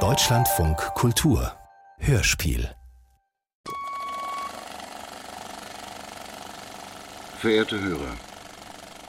[0.00, 1.50] Deutschlandfunk Kultur
[1.96, 2.68] Hörspiel
[7.38, 8.12] Verehrte Hörer,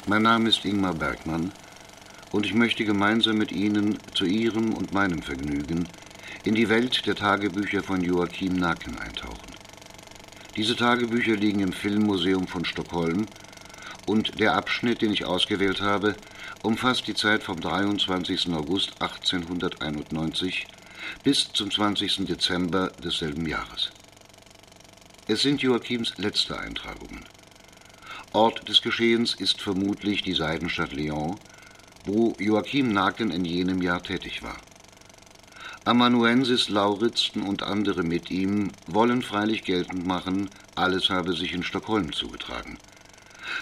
[0.08, 1.52] mein Name ist Ingmar Bergmann
[2.31, 5.89] und ich möchte gemeinsam mit Ihnen zu Ihrem und meinem Vergnügen
[6.45, 9.51] in die Welt der Tagebücher von Joachim Naken eintauchen.
[10.55, 13.25] Diese Tagebücher liegen im Filmmuseum von Stockholm
[14.08, 16.16] und der Abschnitt, den ich ausgewählt habe,
[16.64, 18.50] umfasst die Zeit vom 23.
[18.54, 20.65] August 1891
[21.24, 22.25] bis zum 20.
[22.25, 23.92] Dezember desselben Jahres.
[25.28, 27.25] Es sind Joachims letzte Eintragungen.
[28.34, 31.36] Ort des Geschehens ist vermutlich die Seidenstadt Lyon,
[32.06, 34.58] wo Joachim Naken in jenem Jahr tätig war.
[35.84, 42.12] Amanuensis Lauritzen und andere mit ihm wollen freilich geltend machen, alles habe sich in Stockholm
[42.14, 42.78] zugetragen.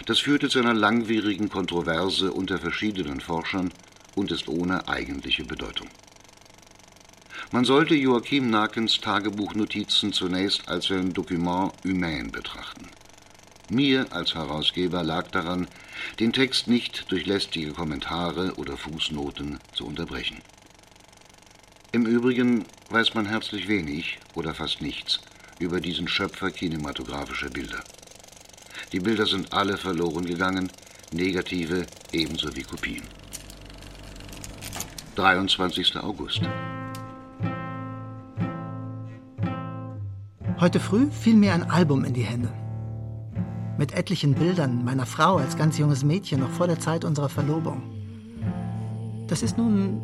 [0.04, 3.72] Das führte zu einer langwierigen Kontroverse unter verschiedenen Forschern
[4.14, 5.88] und ist ohne eigentliche Bedeutung.
[7.52, 12.88] Man sollte Joachim Nakens Tagebuchnotizen zunächst als ein Dokument humain betrachten.
[13.70, 15.66] Mir als Herausgeber lag daran,
[16.20, 20.40] den Text nicht durch lästige Kommentare oder Fußnoten zu unterbrechen.
[21.92, 25.20] Im Übrigen weiß man herzlich wenig oder fast nichts
[25.58, 27.82] über diesen Schöpfer kinematografischer Bilder.
[28.92, 30.70] Die Bilder sind alle verloren gegangen,
[31.12, 33.02] negative ebenso wie Kopien.
[35.16, 35.96] 23.
[35.96, 36.42] August.
[40.60, 42.52] Heute früh fiel mir ein Album in die Hände.
[43.76, 47.82] Mit etlichen Bildern meiner Frau als ganz junges Mädchen noch vor der Zeit unserer Verlobung.
[49.26, 50.00] Das ist nun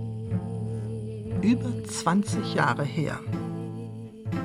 [1.41, 3.20] über 20 Jahre her.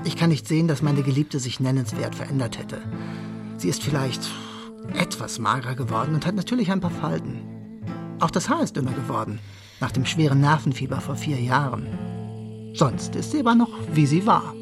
[0.04, 2.82] Ich kann nicht sehen, dass meine Geliebte sich nennenswert verändert hätte.
[3.58, 4.22] Sie ist vielleicht
[4.94, 7.84] etwas mager geworden und hat natürlich ein paar Falten.
[8.20, 9.40] Auch das Haar ist dünner geworden,
[9.80, 11.88] nach dem schweren Nervenfieber vor vier Jahren.
[12.74, 14.54] Sonst ist sie aber noch, wie sie war.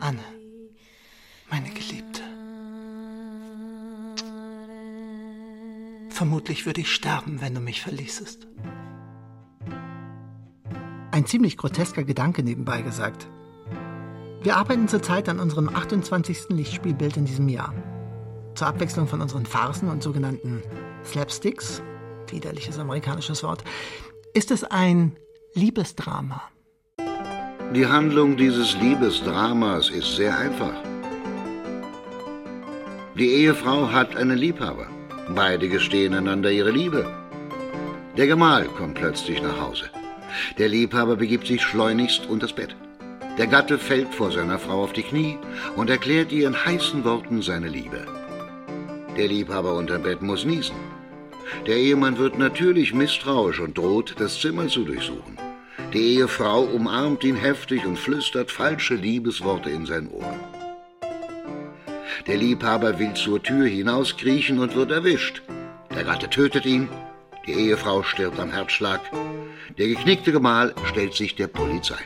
[0.00, 0.24] Anne,
[1.48, 2.22] meine Geliebte.
[6.08, 8.48] Vermutlich würde ich sterben, wenn du mich verließest.
[11.12, 13.28] Ein ziemlich grotesker Gedanke nebenbei gesagt.
[14.42, 16.48] Wir arbeiten zurzeit an unserem 28.
[16.48, 17.72] Lichtspielbild in diesem Jahr.
[18.56, 20.62] Zur Abwechslung von unseren Farsen und sogenannten
[21.04, 21.80] Slapsticks,
[22.28, 23.62] widerliches amerikanisches Wort,
[24.34, 25.16] ist es ein
[25.54, 26.42] Liebesdrama.
[27.72, 30.74] Die Handlung dieses Liebesdramas ist sehr einfach.
[33.16, 34.88] Die Ehefrau hat einen Liebhaber.
[35.36, 37.06] Beide gestehen einander ihre Liebe.
[38.16, 39.84] Der Gemahl kommt plötzlich nach Hause.
[40.58, 42.74] Der Liebhaber begibt sich schleunigst unters Bett.
[43.38, 45.38] Der Gatte fällt vor seiner Frau auf die Knie
[45.74, 48.06] und erklärt ihr in heißen Worten seine Liebe.
[49.16, 50.76] Der Liebhaber unterm Bett muss niesen.
[51.66, 55.38] Der Ehemann wird natürlich misstrauisch und droht, das Zimmer zu durchsuchen.
[55.92, 60.34] Die Ehefrau umarmt ihn heftig und flüstert falsche Liebesworte in sein Ohr.
[62.26, 65.42] Der Liebhaber will zur Tür hinauskriechen und wird erwischt.
[65.94, 66.88] Der Gatte tötet ihn,
[67.46, 69.00] die Ehefrau stirbt am Herzschlag.
[69.78, 71.98] Der geknickte Gemahl stellt sich der Polizei.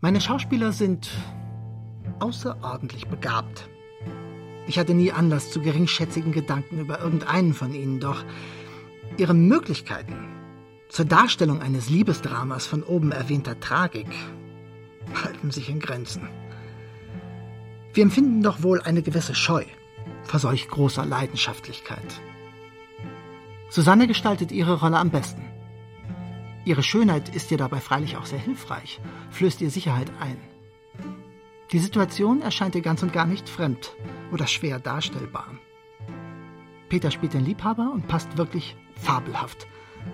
[0.00, 1.10] Meine Schauspieler sind
[2.20, 3.68] außerordentlich begabt.
[4.68, 8.24] Ich hatte nie Anlass zu geringschätzigen Gedanken über irgendeinen von ihnen, doch
[9.16, 10.14] ihre Möglichkeiten
[10.88, 14.06] zur Darstellung eines Liebesdramas von oben erwähnter Tragik
[15.24, 16.28] halten sich in Grenzen.
[17.92, 19.64] Wir empfinden doch wohl eine gewisse Scheu
[20.22, 22.20] vor solch großer Leidenschaftlichkeit.
[23.68, 25.47] Susanne gestaltet ihre Rolle am besten.
[26.68, 30.36] Ihre Schönheit ist ihr dabei freilich auch sehr hilfreich, flößt ihr Sicherheit ein.
[31.72, 33.96] Die Situation erscheint ihr ganz und gar nicht fremd
[34.32, 35.46] oder schwer darstellbar.
[36.90, 39.66] Peter spielt den Liebhaber und passt wirklich fabelhaft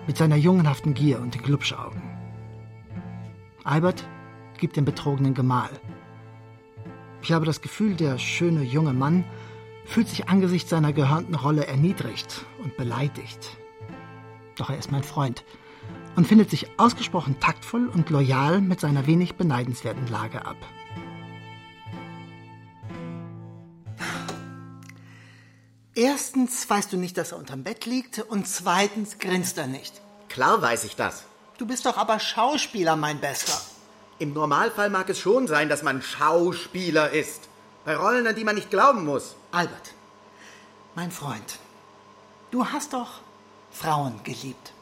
[0.07, 2.01] mit seiner jungenhaften Gier und den Glubschaugen.
[3.65, 4.07] Albert
[4.57, 5.71] gibt den betrogenen Gemahl.
[7.21, 9.25] Ich habe das Gefühl, der schöne junge Mann
[9.83, 13.57] fühlt sich angesichts seiner gehörnten Rolle erniedrigt und beleidigt.
[14.55, 15.43] Doch er ist mein Freund
[16.15, 20.57] und findet sich ausgesprochen taktvoll und loyal mit seiner wenig beneidenswerten Lage ab.
[25.97, 30.01] Erstens weißt du nicht, dass er unterm Bett liegt und zweitens grinst er nicht.
[30.27, 31.23] Klar weiß ich das.
[31.57, 33.59] Du bist doch aber Schauspieler, mein Bester.
[34.19, 37.47] Im Normalfall mag es schon sein, dass man Schauspieler ist.
[37.85, 39.35] Bei Rollen, an die man nicht glauben muss.
[39.51, 39.93] Albert,
[40.95, 41.59] mein Freund,
[42.51, 43.21] du hast doch
[43.71, 44.73] Frauen geliebt.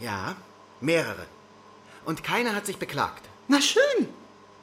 [0.00, 0.34] Ja,
[0.80, 1.26] mehrere.
[2.04, 3.28] Und keiner hat sich beklagt.
[3.48, 4.08] Na schön.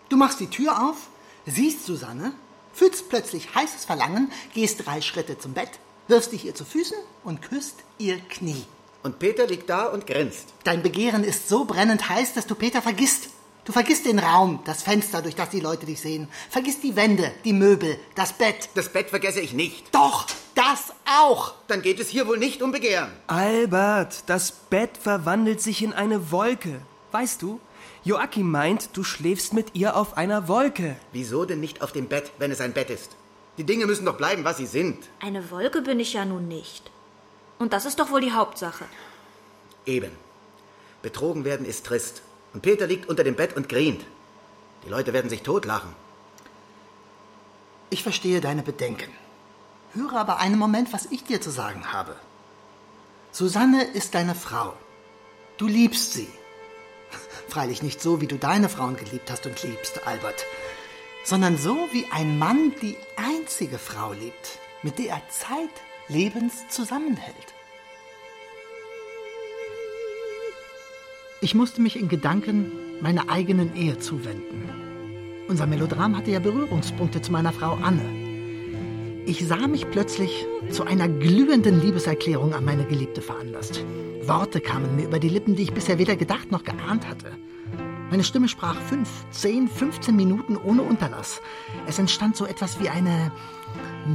[0.10, 1.08] Du machst die Tür auf,
[1.46, 2.34] siehst Susanne,
[2.74, 5.72] fühlst plötzlich heißes Verlangen, gehst drei Schritte zum Bett,
[6.08, 8.66] wirfst dich ihr zu Füßen und küsst ihr Knie.
[9.04, 10.54] Und Peter liegt da und grinst.
[10.64, 13.30] Dein Begehren ist so brennend heiß, dass du Peter vergisst.
[13.66, 16.30] Du vergisst den Raum, das Fenster, durch das die Leute dich sehen.
[16.50, 18.70] Vergisst die Wände, die Möbel, das Bett.
[18.76, 19.94] Das Bett vergesse ich nicht.
[19.94, 20.26] Doch,
[20.68, 21.54] das auch.
[21.68, 23.12] Dann geht es hier wohl nicht um Begehren.
[23.28, 26.82] Albert, das Bett verwandelt sich in eine Wolke.
[27.12, 27.60] Weißt du?
[28.04, 30.98] Joachim meint, du schläfst mit ihr auf einer Wolke.
[31.14, 33.16] Wieso denn nicht auf dem Bett, wenn es ein Bett ist?
[33.58, 35.10] Die Dinge müssen doch bleiben, was sie sind.
[35.20, 36.92] Eine Wolke bin ich ja nun nicht.
[37.60, 38.86] Und das ist doch wohl die Hauptsache.
[39.86, 40.12] Eben.
[41.02, 42.22] Betrogen werden ist trist.
[42.54, 44.06] Und Peter liegt unter dem Bett und grient.
[44.86, 45.90] Die Leute werden sich totlachen.
[47.90, 49.12] Ich verstehe deine Bedenken.
[49.94, 52.16] Höre aber einen Moment, was ich dir zu sagen habe.
[53.32, 54.74] Susanne ist deine Frau.
[55.58, 56.28] Du liebst sie.
[57.50, 60.44] Freilich nicht so, wie du deine Frauen geliebt hast und liebst, Albert,
[61.24, 67.54] sondern so, wie ein Mann die einzige Frau liebt, mit der er zeitlebens zusammenhält.
[71.42, 75.46] Ich musste mich in Gedanken meiner eigenen Ehe zuwenden.
[75.48, 78.27] Unser Melodram hatte ja Berührungspunkte zu meiner Frau Anne.
[79.28, 83.84] Ich sah mich plötzlich zu einer glühenden Liebeserklärung an meine Geliebte veranlasst.
[84.22, 87.34] Worte kamen mir über die Lippen, die ich bisher weder gedacht noch geahnt hatte.
[88.10, 91.42] Meine Stimme sprach fünf, zehn, 15 Minuten ohne Unterlass.
[91.88, 93.34] Es entstand so etwas wie eine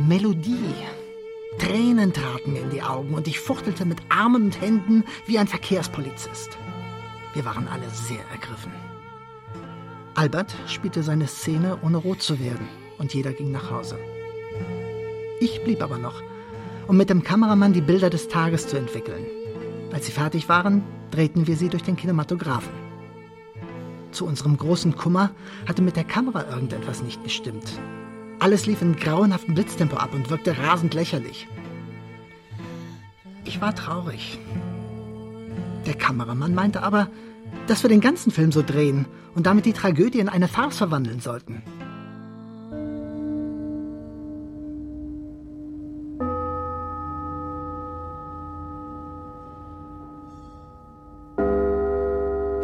[0.08, 0.72] Melodie.
[1.58, 5.46] Tränen traten mir in die Augen und ich fuchtelte mit Armen und Händen wie ein
[5.46, 6.56] Verkehrspolizist.
[7.34, 8.72] Wir waren alle sehr ergriffen.
[10.14, 12.66] Albert spielte seine Szene, ohne rot zu werden,
[12.96, 13.98] und jeder ging nach Hause.
[15.42, 16.22] Ich blieb aber noch,
[16.86, 19.26] um mit dem Kameramann die Bilder des Tages zu entwickeln.
[19.90, 22.72] Als sie fertig waren, drehten wir sie durch den Kinematographen.
[24.12, 25.32] Zu unserem großen Kummer
[25.66, 27.80] hatte mit der Kamera irgendetwas nicht gestimmt.
[28.38, 31.48] Alles lief in grauenhaftem Blitztempo ab und wirkte rasend lächerlich.
[33.44, 34.38] Ich war traurig.
[35.86, 37.08] Der Kameramann meinte aber,
[37.66, 41.18] dass wir den ganzen Film so drehen und damit die Tragödie in eine Farce verwandeln
[41.18, 41.64] sollten.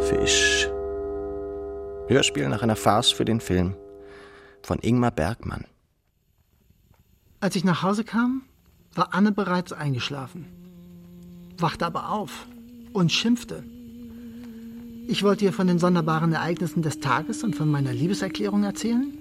[0.09, 0.67] Fisch.
[2.07, 3.75] Hörspiel nach einer Farce für den Film
[4.63, 5.65] von Ingmar Bergmann.
[7.41, 8.41] Als ich nach Hause kam,
[8.95, 10.47] war Anne bereits eingeschlafen,
[11.59, 12.47] wachte aber auf
[12.91, 13.63] und schimpfte.
[15.07, 19.13] Ich wollte ihr von den sonderbaren Ereignissen des Tages und von meiner Liebeserklärung erzählen,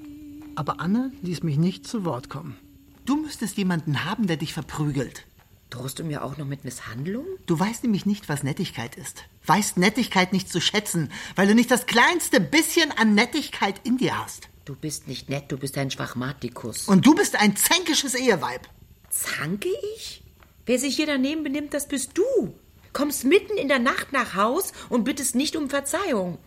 [0.55, 2.57] aber Anne ließ mich nicht zu Wort kommen.
[3.05, 5.27] Du müsstest jemanden haben, der dich verprügelt.
[5.71, 7.27] Drohst du mir auch noch mit Misshandlung?
[7.47, 9.25] Du weißt nämlich nicht, was Nettigkeit ist.
[9.45, 14.19] Weißt Nettigkeit nicht zu schätzen, weil du nicht das kleinste bisschen an Nettigkeit in dir
[14.19, 14.49] hast.
[14.65, 16.89] Du bist nicht nett, du bist ein Schwachmatikus.
[16.89, 18.69] Und du bist ein zänkisches Eheweib.
[19.11, 20.23] Zanke ich?
[20.65, 22.55] Wer sich hier daneben benimmt, das bist du.
[22.93, 26.39] Kommst mitten in der Nacht nach Haus und bittest nicht um Verzeihung.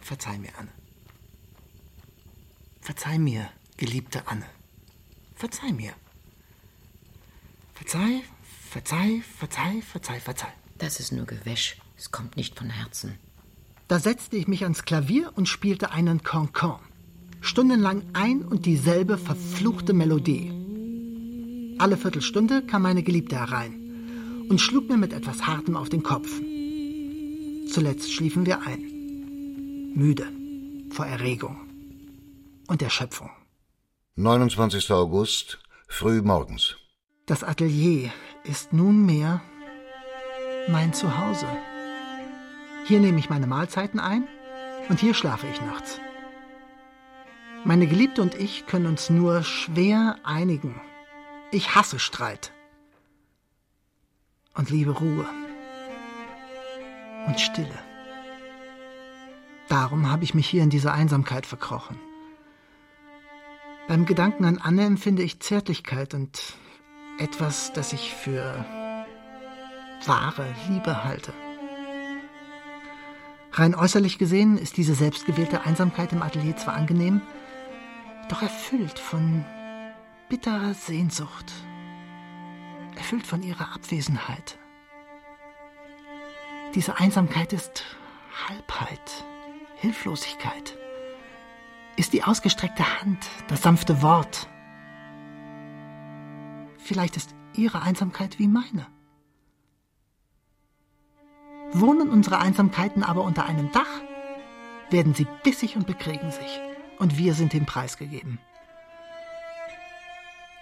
[0.00, 0.72] Verzeih mir, Anne.
[2.80, 4.46] Verzeih mir, geliebte Anne.
[5.38, 5.92] Verzeih mir.
[7.74, 8.22] Verzeih,
[8.70, 10.54] verzeih, verzeih, verzeih, verzeih.
[10.78, 11.76] Das ist nur Gewäsch.
[11.96, 13.14] Es kommt nicht von Herzen.
[13.86, 16.80] Da setzte ich mich ans Klavier und spielte einen Cancan.
[17.40, 20.50] Stundenlang ein und dieselbe verfluchte Melodie.
[21.78, 23.72] Alle Viertelstunde kam meine Geliebte herein
[24.48, 26.30] und schlug mir mit etwas Hartem auf den Kopf.
[27.72, 28.82] Zuletzt schliefen wir ein.
[29.94, 30.26] Müde
[30.90, 31.56] vor Erregung
[32.66, 33.30] und Erschöpfung.
[34.20, 34.90] 29.
[34.90, 36.76] August, früh morgens.
[37.26, 38.10] Das Atelier
[38.42, 39.40] ist nunmehr
[40.66, 41.46] mein Zuhause.
[42.86, 44.26] Hier nehme ich meine Mahlzeiten ein
[44.88, 46.00] und hier schlafe ich nachts.
[47.62, 50.80] Meine Geliebte und ich können uns nur schwer einigen.
[51.52, 52.50] Ich hasse Streit
[54.56, 55.26] und liebe Ruhe
[57.28, 57.78] und Stille.
[59.68, 62.00] Darum habe ich mich hier in diese Einsamkeit verkrochen.
[63.88, 66.38] Beim Gedanken an Anne empfinde ich Zärtlichkeit und
[67.18, 68.66] etwas, das ich für
[70.04, 71.32] wahre Liebe halte.
[73.52, 77.22] Rein äußerlich gesehen ist diese selbstgewählte Einsamkeit im Atelier zwar angenehm,
[78.28, 79.42] doch erfüllt von
[80.28, 81.50] bitterer Sehnsucht,
[82.94, 84.58] erfüllt von ihrer Abwesenheit.
[86.74, 87.84] Diese Einsamkeit ist
[88.48, 89.24] Halbheit,
[89.76, 90.76] Hilflosigkeit,
[91.98, 94.48] ist die ausgestreckte Hand, das sanfte Wort.
[96.78, 98.86] Vielleicht ist ihre Einsamkeit wie meine.
[101.72, 104.00] Wohnen unsere Einsamkeiten aber unter einem Dach,
[104.90, 106.60] werden sie bissig und bekriegen sich.
[106.98, 108.38] und wir sind dem preisgegeben.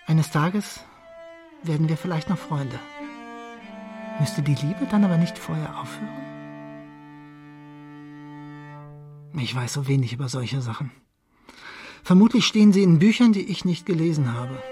[0.06, 0.84] Eines Tages
[1.62, 2.78] werden wir vielleicht noch Freunde.
[4.20, 6.08] Müsste die Liebe dann aber nicht vorher aufhören?
[9.34, 10.90] Ich weiß so wenig über solche Sachen.
[12.06, 14.62] Vermutlich stehen sie in Büchern, die ich nicht gelesen habe.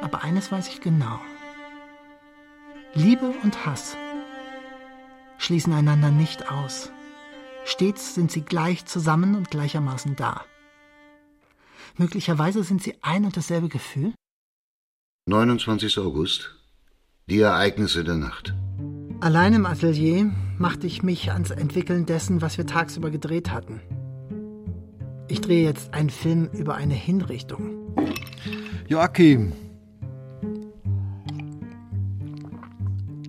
[0.00, 1.20] Aber eines weiß ich genau.
[2.94, 3.94] Liebe und Hass
[5.36, 6.90] schließen einander nicht aus.
[7.66, 10.46] Stets sind sie gleich zusammen und gleichermaßen da.
[11.98, 14.14] Möglicherweise sind sie ein und dasselbe Gefühl?
[15.26, 15.98] 29.
[15.98, 16.56] August.
[17.28, 18.54] Die Ereignisse der Nacht.
[19.20, 23.82] Allein im Atelier machte ich mich ans Entwickeln dessen, was wir tagsüber gedreht hatten.
[25.28, 27.94] Ich drehe jetzt einen Film über eine Hinrichtung.
[28.88, 29.52] Joachim.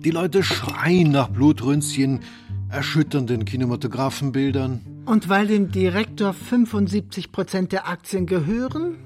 [0.04, 2.20] Die Leute schreien nach Blutrünstchen,
[2.68, 4.80] erschütternden Kinematographenbildern.
[5.06, 8.96] Und weil dem Direktor 75 Prozent der Aktien gehören,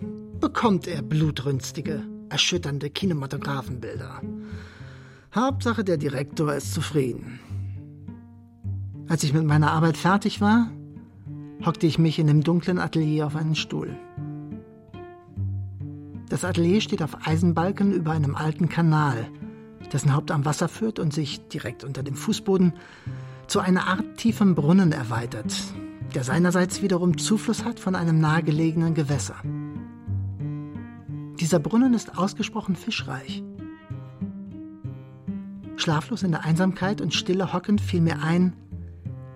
[0.40, 4.20] bekommt er blutrünstige, erschütternde Kinematographenbilder.
[5.35, 7.38] Hauptsache, der Direktor ist zufrieden.
[9.09, 10.70] Als ich mit meiner Arbeit fertig war,
[11.64, 13.97] hockte ich mich in dem dunklen Atelier auf einen Stuhl.
[16.29, 19.29] Das Atelier steht auf Eisenbalken über einem alten Kanal,
[19.93, 22.73] dessen Haupt am Wasser führt und sich direkt unter dem Fußboden
[23.49, 25.52] zu einer Art tiefem Brunnen erweitert,
[26.14, 29.37] der seinerseits wiederum Zufluss hat von einem nahegelegenen Gewässer.
[31.40, 33.43] Dieser Brunnen ist ausgesprochen fischreich.
[35.76, 38.55] Schlaflos in der Einsamkeit und Stille hockend fiel mir ein,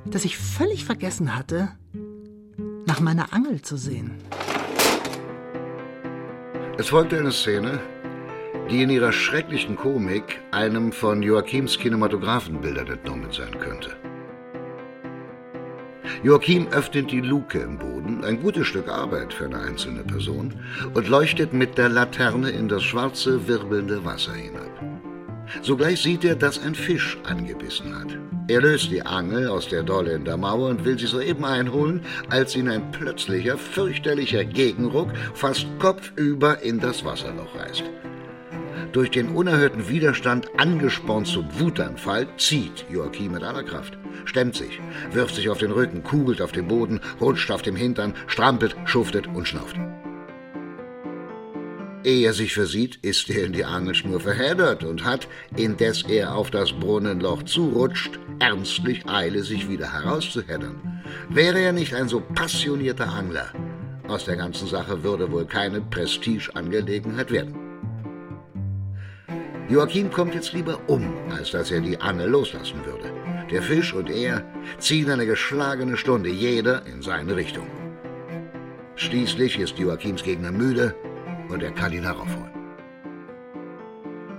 [0.05, 1.71] dass ich völlig vergessen hatte,
[2.95, 4.13] nach meiner Angel zu sehen.
[6.79, 7.81] Es folgte eine Szene,
[8.71, 13.97] die in ihrer schrecklichen Komik einem von Joachims Kinematographenbildern entnommen sein könnte.
[16.23, 20.55] Joachim öffnet die Luke im Boden, ein gutes Stück Arbeit für eine einzelne Person,
[20.95, 24.71] und leuchtet mit der Laterne in das schwarze, wirbelnde Wasser hinab.
[25.63, 28.17] Sogleich sieht er, dass ein Fisch angebissen hat.
[28.47, 32.03] Er löst die Angel aus der Dolle in der Mauer und will sie soeben einholen,
[32.29, 37.85] als ihn ein plötzlicher, fürchterlicher Gegenruck fast kopfüber in das Wasserloch reißt.
[38.93, 43.97] Durch den unerhörten Widerstand angespornt zum Wutanfall zieht Joachim mit aller Kraft,
[44.27, 44.79] stemmt sich,
[45.11, 49.27] wirft sich auf den Rücken, kugelt auf den Boden, rutscht auf dem Hintern, strampelt, schuftet
[49.27, 49.77] und schnauft.
[52.05, 56.51] Ehe er sich versieht, ist er in die Angelschnur verheddert und hat, indes er auf
[56.51, 61.03] das Brunnenloch zurutscht, ernstlich Eile, sich wieder herauszuheddern.
[61.29, 63.53] Wäre er nicht ein so passionierter Angler,
[64.09, 67.55] aus der ganzen Sache würde wohl keine Prestigeangelegenheit werden.
[69.69, 73.11] Joachim kommt jetzt lieber um, als dass er die Angel loslassen würde.
[73.51, 74.45] Der Fisch und er
[74.79, 77.67] ziehen eine geschlagene Stunde, jeder in seine Richtung.
[78.97, 80.95] Schließlich ist Joachims Gegner müde
[81.49, 82.53] und er kann ihn heraufholen.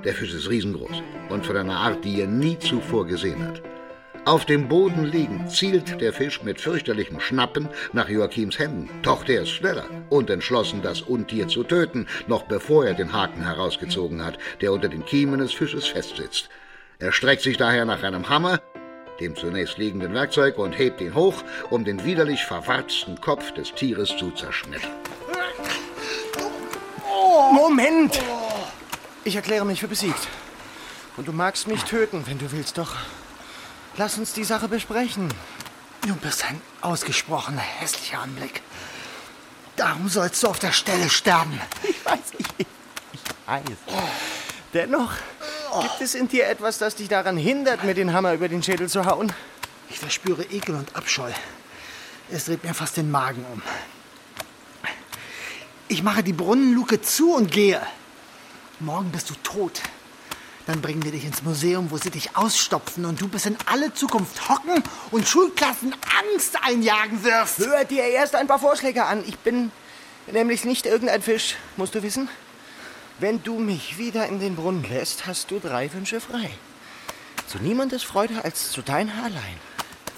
[0.04, 3.64] Der Fisch ist riesengroß und von einer Art, die er nie zuvor gesehen hat.
[4.26, 8.90] Auf dem Boden liegend zielt der Fisch mit fürchterlichem Schnappen nach Joachims Händen.
[9.04, 13.44] Doch der ist schneller und entschlossen, das Untier zu töten, noch bevor er den Haken
[13.44, 16.50] herausgezogen hat, der unter den Kiemen des Fisches festsitzt.
[16.98, 18.60] Er streckt sich daher nach einem Hammer,
[19.20, 24.18] dem zunächst liegenden Werkzeug, und hebt ihn hoch, um den widerlich verwarzten Kopf des Tieres
[24.18, 24.92] zu zerschmettern.
[27.52, 28.20] Moment!
[29.24, 30.28] Ich erkläre mich für besiegt.
[31.16, 32.96] Und du magst mich töten, wenn du willst, doch
[33.98, 35.30] lass uns die Sache besprechen.
[36.02, 38.62] Du bist ein ausgesprochen hässlicher Anblick.
[39.76, 41.60] Darum sollst du auf der Stelle sterben.
[41.84, 43.62] Ich weiß, ich, ich weiß.
[44.74, 45.14] Dennoch
[45.82, 48.90] gibt es in dir etwas, das dich daran hindert, mir den Hammer über den Schädel
[48.90, 49.34] zu hauen.
[49.90, 51.32] Ich verspüre Ekel und Abscheu.
[52.30, 53.62] Es dreht mir fast den Magen um.
[55.88, 57.82] Ich mache die Brunnenluke zu und gehe.
[58.80, 59.82] Morgen bist du tot.
[60.68, 63.94] Dann bringen wir dich ins Museum, wo sie dich ausstopfen und du bis in alle
[63.94, 65.94] Zukunft hocken und Schulklassen
[66.34, 67.60] Angst einjagen wirst.
[67.60, 69.24] Hör dir erst ein paar Vorschläge an.
[69.28, 69.72] Ich bin
[70.32, 72.30] nämlich nicht irgendein Fisch, musst du wissen.
[73.20, 76.50] Wenn du mich wieder in den Brunnen lässt, hast du drei Wünsche frei.
[77.48, 79.60] Zu niemandes Freude als zu deiner allein.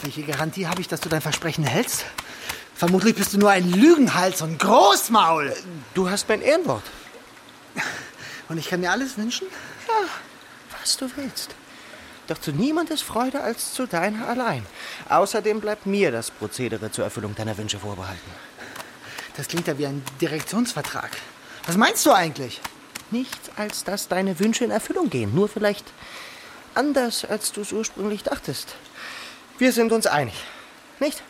[0.02, 2.06] Welche Garantie habe ich, dass du dein Versprechen hältst?
[2.74, 5.54] Vermutlich bist du nur ein Lügenhals und Großmaul.
[5.94, 6.84] Du hast mein Ehrenwort.
[8.50, 9.48] Und ich kann mir alles wünschen?
[9.88, 10.08] Ja,
[10.88, 11.54] was du willst.
[12.28, 14.66] Doch zu niemandes Freude als zu deiner allein.
[15.10, 18.32] Außerdem bleibt mir das Prozedere zur Erfüllung deiner Wünsche vorbehalten.
[19.36, 21.12] Das klingt ja wie ein Direktionsvertrag.
[21.66, 22.62] Was meinst du eigentlich?
[23.12, 25.36] Nichts, als dass deine Wünsche in Erfüllung gehen.
[25.36, 25.86] Nur vielleicht
[26.74, 28.76] anders, als du es ursprünglich dachtest.
[29.58, 30.36] Wir sind uns einig,
[31.00, 31.22] nicht?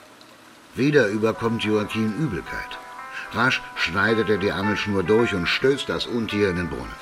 [0.75, 2.77] Wieder überkommt Joachim Übelkeit.
[3.33, 6.93] Rasch schneidet er die Angelschnur durch und stößt das Untier in den Brunnen.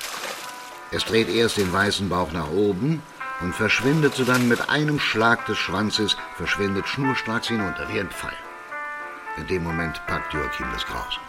[0.96, 3.02] Es dreht erst den weißen Bauch nach oben
[3.42, 8.32] und verschwindet sodann mit einem Schlag des Schwanzes, verschwindet schnurstracks hinunter wie ein Pfeil.
[9.36, 11.20] In dem Moment packt Joachim das Grausen.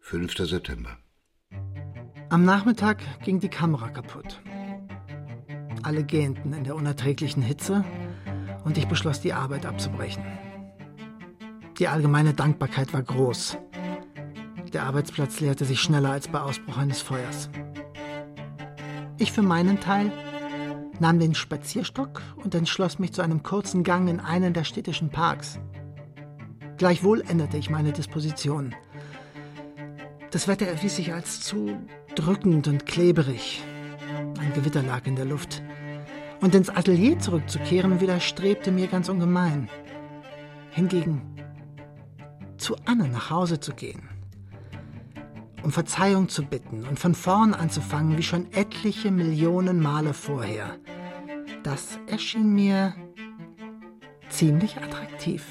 [0.00, 0.36] 5.
[0.38, 0.98] September.
[2.30, 4.42] Am Nachmittag ging die Kamera kaputt.
[5.84, 7.84] Alle gähnten in der unerträglichen Hitze
[8.64, 10.24] und ich beschloss, die Arbeit abzubrechen.
[11.78, 13.56] Die allgemeine Dankbarkeit war groß.
[14.72, 17.50] Der Arbeitsplatz leerte sich schneller als bei Ausbruch eines Feuers.
[19.18, 20.10] Ich für meinen Teil
[20.98, 25.58] nahm den Spazierstock und entschloss mich zu einem kurzen Gang in einen der städtischen Parks.
[26.78, 28.74] Gleichwohl änderte ich meine Disposition.
[30.30, 31.76] Das Wetter erwies sich als zu
[32.14, 33.62] drückend und kleberig.
[34.40, 35.62] Ein Gewitter lag in der Luft.
[36.40, 39.68] Und ins Atelier zurückzukehren widerstrebte mir ganz ungemein.
[40.70, 41.20] Hingegen
[42.56, 44.08] zu Anne nach Hause zu gehen,
[45.62, 50.78] um Verzeihung zu bitten und von vorn anzufangen, wie schon etliche Millionen Male vorher,
[51.62, 52.94] das erschien mir
[54.28, 55.44] ziemlich attraktiv.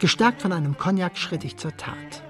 [0.00, 2.22] Gestärkt von einem Cognac schritt ich zur Tat.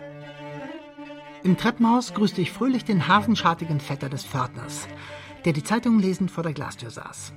[1.42, 4.87] Im Treppenhaus grüßte ich fröhlich den hasenschartigen Vetter des Pförtners,
[5.44, 7.32] der die Zeitung lesend vor der Glastür saß.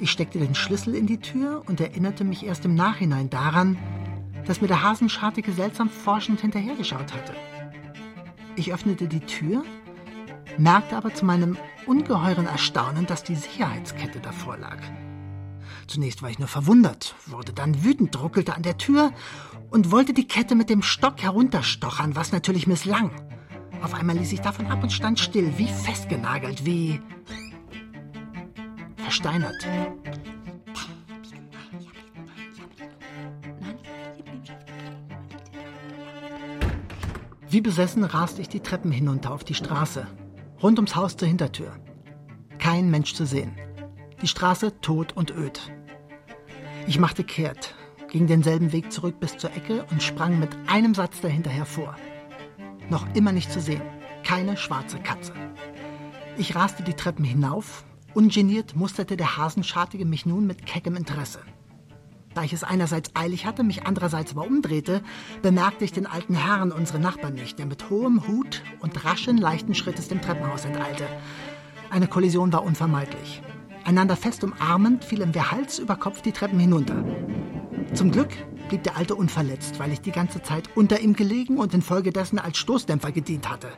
[0.00, 3.76] Ich steckte den Schlüssel in die Tür und erinnerte mich erst im Nachhinein daran,
[4.46, 7.34] dass mir der Hasenschartige seltsam forschend hinterhergeschaut hatte.
[8.56, 9.64] Ich öffnete die Tür,
[10.58, 14.78] merkte aber zu meinem ungeheuren Erstaunen, dass die Sicherheitskette davor lag.
[15.86, 19.12] Zunächst war ich nur verwundert, wurde dann wütend, ruckelte an der Tür
[19.70, 23.10] und wollte die Kette mit dem Stock herunterstochern, was natürlich misslang.
[23.82, 27.00] Auf einmal ließ ich davon ab und stand still, wie festgenagelt, wie
[28.96, 29.66] versteinert.
[37.50, 40.06] Wie besessen raste ich die Treppen hinunter auf die Straße,
[40.62, 41.72] rund ums Haus zur Hintertür.
[42.60, 43.56] Kein Mensch zu sehen.
[44.22, 45.60] Die Straße tot und öd.
[46.86, 47.74] Ich machte kehrt,
[48.08, 51.96] ging denselben Weg zurück bis zur Ecke und sprang mit einem Satz dahinter hervor.
[52.88, 53.82] Noch immer nicht zu sehen.
[54.22, 55.32] Keine schwarze Katze.
[56.38, 57.84] Ich raste die Treppen hinauf.
[58.14, 61.40] Ungeniert musterte der Hasenschartige mich nun mit keckem Interesse.
[62.34, 65.02] Da ich es einerseits eilig hatte, mich andererseits aber umdrehte,
[65.42, 69.74] bemerkte ich den alten Herrn, unsere Nachbarn nicht, der mit hohem Hut und raschen, leichten
[69.74, 71.08] Schrittes dem Treppenhaus enteilte.
[71.90, 73.42] Eine Kollision war unvermeidlich.
[73.84, 77.04] Einander fest umarmend fielen wir Hals über Kopf die Treppen hinunter.
[77.94, 78.30] Zum Glück
[78.68, 82.58] blieb der Alte unverletzt, weil ich die ganze Zeit unter ihm gelegen und infolgedessen als
[82.58, 83.68] Stoßdämpfer gedient hatte.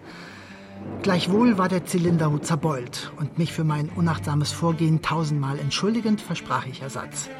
[1.02, 6.82] Gleichwohl war der Zylinderhut zerbeult und mich für mein unachtsames Vorgehen tausendmal entschuldigend versprach ich
[6.82, 7.30] Ersatz.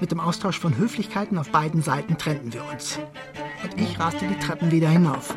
[0.00, 2.98] Mit dem Austausch von Höflichkeiten auf beiden Seiten trennten wir uns.
[3.62, 5.36] Und ich raste die Treppen wieder hinauf.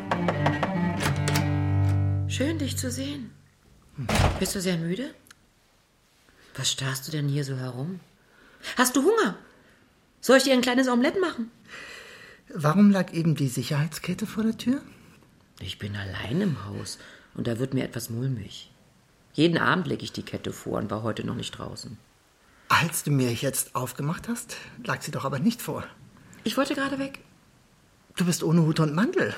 [2.28, 3.30] Schön, dich zu sehen.
[4.40, 5.14] Bist du sehr müde?
[6.56, 8.00] Was starrst du denn hier so herum?
[8.76, 9.36] Hast du Hunger?
[10.20, 11.50] Soll ich dir ein kleines Omelett machen?
[12.48, 14.80] Warum lag eben die Sicherheitskette vor der Tür?
[15.60, 16.98] Ich bin allein im Haus
[17.34, 18.70] und da wird mir etwas mulmig.
[19.34, 21.98] Jeden Abend lege ich die Kette vor und war heute noch nicht draußen.
[22.80, 25.84] Als du mir jetzt aufgemacht hast, lag sie doch aber nicht vor.
[26.42, 27.20] Ich wollte gerade weg.
[28.16, 29.32] Du bist ohne Hut und Mantel.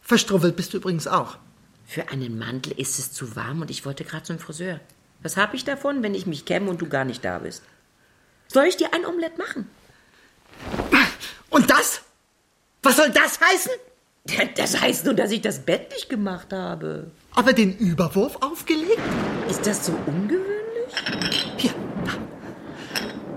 [0.00, 1.36] Verstrubbelt bist du übrigens auch.
[1.84, 4.80] Für einen Mantel ist es zu warm und ich wollte gerade zum Friseur.
[5.22, 7.62] Was habe ich davon, wenn ich mich kämme und du gar nicht da bist?
[8.48, 9.68] Soll ich dir ein Omelett machen?
[11.50, 12.00] Und das?
[12.82, 13.72] Was soll das heißen?
[14.56, 17.10] Das heißt nur, dass ich das Bett nicht gemacht habe.
[17.34, 18.98] Aber den Überwurf aufgelegt?
[19.48, 21.35] Ist das so ungewöhnlich?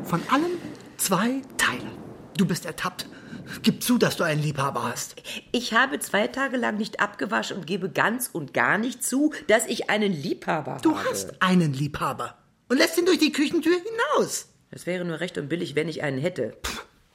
[0.09, 0.57] Von allem
[0.97, 1.85] zwei Teile.
[2.35, 3.05] Du bist ertappt.
[3.61, 5.15] Gib zu, dass du einen Liebhaber hast.
[5.51, 9.67] Ich habe zwei Tage lang nicht abgewaschen und gebe ganz und gar nicht zu, dass
[9.67, 11.09] ich einen Liebhaber Du habe.
[11.11, 14.47] hast einen Liebhaber und lässt ihn durch die Küchentür hinaus.
[14.71, 16.57] Das wäre nur recht und billig, wenn ich einen hätte.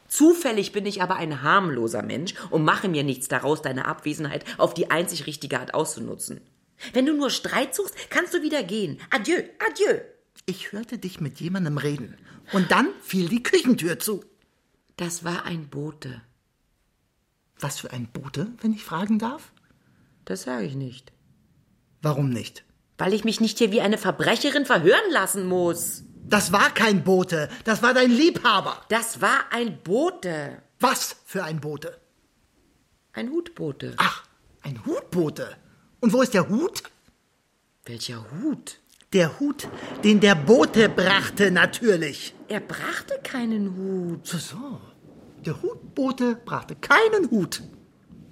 [0.06, 4.72] Zufällig bin ich aber ein harmloser Mensch und mache mir nichts daraus, deine Abwesenheit auf
[4.72, 6.40] die einzig richtige Art auszunutzen.
[6.92, 9.00] Wenn du nur Streit suchst, kannst du wieder gehen.
[9.10, 9.98] Adieu, adieu.
[10.46, 12.16] Ich hörte dich mit jemandem reden.
[12.52, 14.24] Und dann fiel die Küchentür zu.
[14.96, 16.20] Das war ein Bote.
[17.58, 19.52] Was für ein Bote, wenn ich fragen darf?
[20.24, 21.12] Das sage ich nicht.
[22.02, 22.64] Warum nicht?
[22.98, 26.04] Weil ich mich nicht hier wie eine Verbrecherin verhören lassen muss.
[26.26, 28.80] Das war kein Bote, das war dein Liebhaber.
[28.88, 30.62] Das war ein Bote.
[30.80, 32.00] Was für ein Bote?
[33.12, 33.94] Ein Hutbote.
[33.96, 34.24] Ach,
[34.62, 35.56] ein Hutbote.
[36.00, 36.82] Und wo ist der Hut?
[37.84, 38.80] Welcher Hut?
[39.14, 39.68] Der Hut,
[40.02, 42.34] den der Bote brachte, natürlich.
[42.48, 44.26] Er brachte keinen Hut.
[44.26, 44.80] So, so.
[45.46, 47.62] Der Hutbote brachte keinen Hut.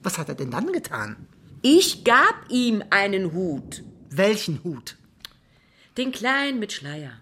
[0.02, 1.28] Was hat er denn dann getan?
[1.62, 3.84] Ich gab ihm einen Hut.
[4.10, 4.96] Welchen Hut?
[5.96, 7.12] Den kleinen mit Schleier.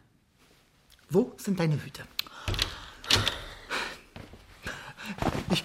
[1.10, 2.02] Wo sind deine Hüte?
[5.50, 5.64] Ich,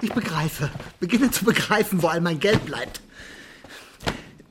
[0.00, 0.70] ich begreife,
[1.00, 3.02] beginne zu begreifen, wo all mein Geld bleibt.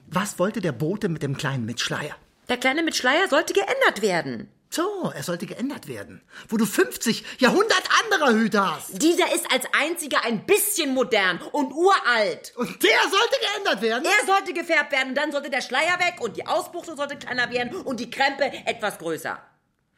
[0.06, 2.15] Was wollte der Bote mit dem Kleinen mit Schleier?
[2.50, 4.52] Der Kleine mit Schleier sollte geändert werden.
[4.70, 6.22] So, er sollte geändert werden.
[6.50, 7.72] Wo du 50, ja 100
[8.04, 9.02] andere Hüte hast.
[9.02, 12.54] Dieser ist als einziger ein bisschen modern und uralt.
[12.58, 14.06] Und der sollte geändert werden?
[14.06, 17.74] Er sollte gefärbt werden, dann sollte der Schleier weg und die Ausbuchtung sollte kleiner werden
[17.74, 19.40] und die Krempe etwas größer.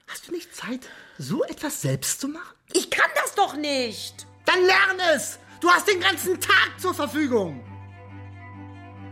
[0.07, 2.55] Hast du nicht Zeit, so etwas selbst zu machen?
[2.73, 4.27] Ich kann das doch nicht.
[4.45, 5.39] Dann lern es!
[5.59, 7.63] Du hast den ganzen Tag zur Verfügung!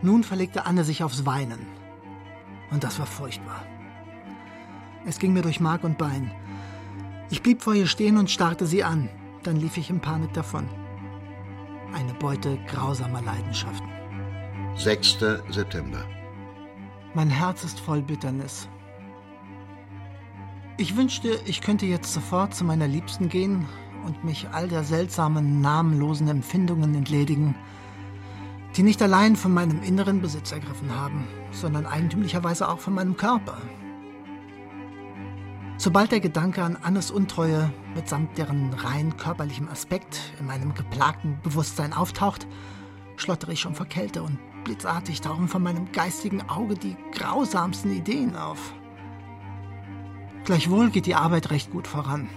[0.03, 1.74] Nun verlegte Anne sich aufs Weinen.
[2.71, 3.63] Und das war furchtbar.
[5.05, 6.31] Es ging mir durch Mark und Bein.
[7.29, 9.09] Ich blieb vor ihr stehen und starrte sie an.
[9.43, 10.67] Dann lief ich in Panik davon.
[11.93, 13.87] Eine Beute grausamer Leidenschaften.
[14.75, 15.17] 6.
[15.49, 16.03] September.
[17.13, 18.67] Mein Herz ist voll Bitternis.
[20.77, 23.65] Ich wünschte, ich könnte jetzt sofort zu meiner Liebsten gehen
[24.05, 27.55] und mich all der seltsamen, namenlosen Empfindungen entledigen,
[28.75, 33.57] die nicht allein von meinem inneren Besitz ergriffen haben, sondern eigentümlicherweise auch von meinem Körper.
[35.77, 41.93] Sobald der Gedanke an Annes Untreue mitsamt deren rein körperlichem Aspekt in meinem geplagten Bewusstsein
[41.93, 42.47] auftaucht,
[43.17, 48.35] schlottere ich schon vor Kälte und blitzartig tauchen von meinem geistigen Auge die grausamsten Ideen
[48.35, 48.73] auf.
[50.45, 52.29] Gleichwohl geht die Arbeit recht gut voran.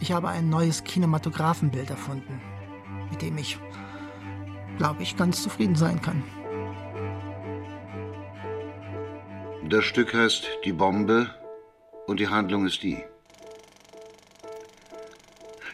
[0.00, 2.40] Ich habe ein neues Kinematographenbild erfunden,
[3.10, 3.58] mit dem ich,
[4.78, 6.22] glaube ich, ganz zufrieden sein kann.
[9.68, 11.28] Das Stück heißt Die Bombe
[12.06, 13.04] und die Handlung ist die.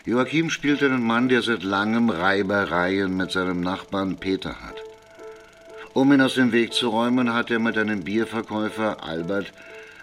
[0.05, 4.83] Joachim spielt einen Mann, der seit langem Reibereien mit seinem Nachbarn Peter hat.
[5.95, 9.53] Um ihn aus dem Weg zu räumen, hat er mit einem Bierverkäufer, Albert,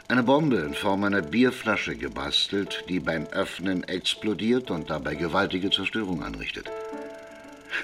[0.08, 6.24] eine Bombe in Form einer Bierflasche gebastelt, die beim Öffnen explodiert und dabei gewaltige Zerstörung
[6.24, 6.72] anrichtet.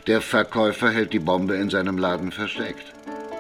[0.08, 2.94] Der Verkäufer hält die Bombe in seinem Laden versteckt.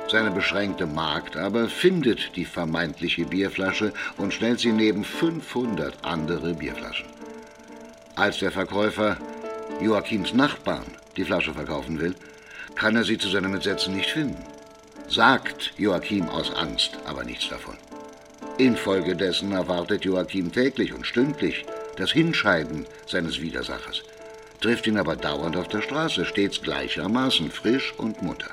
[0.10, 7.08] Seine beschränkte Magd aber findet die vermeintliche Bierflasche und stellt sie neben 500 andere Bierflaschen.
[8.16, 9.18] Als der Verkäufer
[9.82, 10.86] Joachims Nachbarn
[11.18, 12.16] die Flasche verkaufen will,
[12.76, 14.44] kann er sie zu seinem Entsetzen nicht finden.
[15.10, 17.76] Sagt Joachim aus Angst aber nichts davon.
[18.58, 21.66] Infolgedessen erwartet Joachim täglich und stündlich
[21.98, 24.04] das Hinscheiden seines Widersachers,
[24.62, 28.52] trifft ihn aber dauernd auf der Straße, stets gleichermaßen frisch und munter.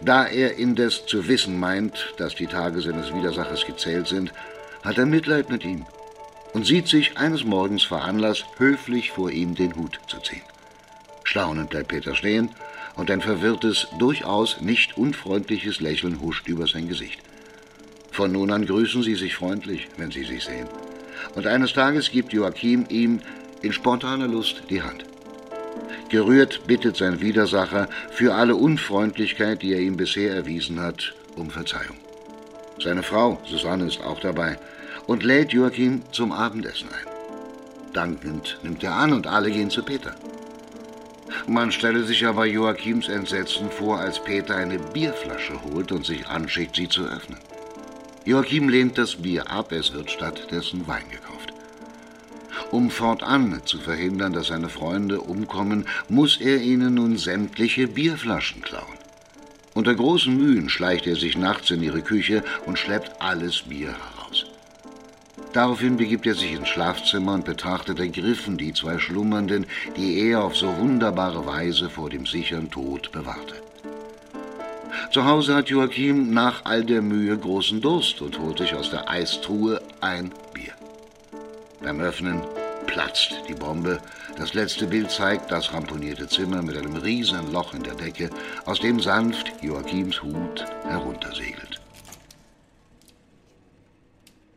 [0.00, 4.32] Da er indes zu wissen meint, dass die Tage seines Widersachers gezählt sind,
[4.82, 5.86] hat er Mitleid mit ihm
[6.52, 10.42] und sieht sich eines Morgens veranlasst, höflich vor ihm den Hut zu ziehen.
[11.24, 12.50] Staunend bleibt Peter stehen
[12.96, 17.20] und ein verwirrtes, durchaus nicht unfreundliches Lächeln huscht über sein Gesicht.
[18.10, 20.66] Von nun an grüßen sie sich freundlich, wenn sie sich sehen.
[21.34, 23.20] Und eines Tages gibt Joachim ihm
[23.62, 25.04] in spontaner Lust die Hand.
[26.08, 31.96] Gerührt bittet sein Widersacher für alle Unfreundlichkeit, die er ihm bisher erwiesen hat, um Verzeihung.
[32.82, 34.58] Seine Frau, Susanne, ist auch dabei
[35.06, 37.92] und lädt Joachim zum Abendessen ein.
[37.92, 40.14] Dankend nimmt er an und alle gehen zu Peter.
[41.46, 46.76] Man stelle sich aber Joachims Entsetzen vor, als Peter eine Bierflasche holt und sich anschickt,
[46.76, 47.38] sie zu öffnen.
[48.24, 51.39] Joachim lehnt das Bier ab, es wird stattdessen Wein gekauft.
[52.70, 58.98] Um fortan zu verhindern, dass seine Freunde umkommen, muss er ihnen nun sämtliche Bierflaschen klauen.
[59.74, 64.46] Unter großen Mühen schleicht er sich nachts in ihre Küche und schleppt alles Bier heraus.
[65.52, 70.56] Daraufhin begibt er sich ins Schlafzimmer und betrachtet ergriffen die zwei Schlummernden, die er auf
[70.56, 73.54] so wunderbare Weise vor dem sicheren Tod bewahrte.
[75.12, 79.08] Zu Hause hat Joachim nach all der Mühe großen Durst und holt sich aus der
[79.08, 80.72] Eistruhe ein Bier.
[81.80, 82.42] Beim Öffnen
[82.90, 84.00] platzt die Bombe.
[84.36, 88.30] Das letzte Bild zeigt das ramponierte Zimmer mit einem riesen Loch in der Decke,
[88.66, 91.80] aus dem sanft Joachims Hut heruntersegelt.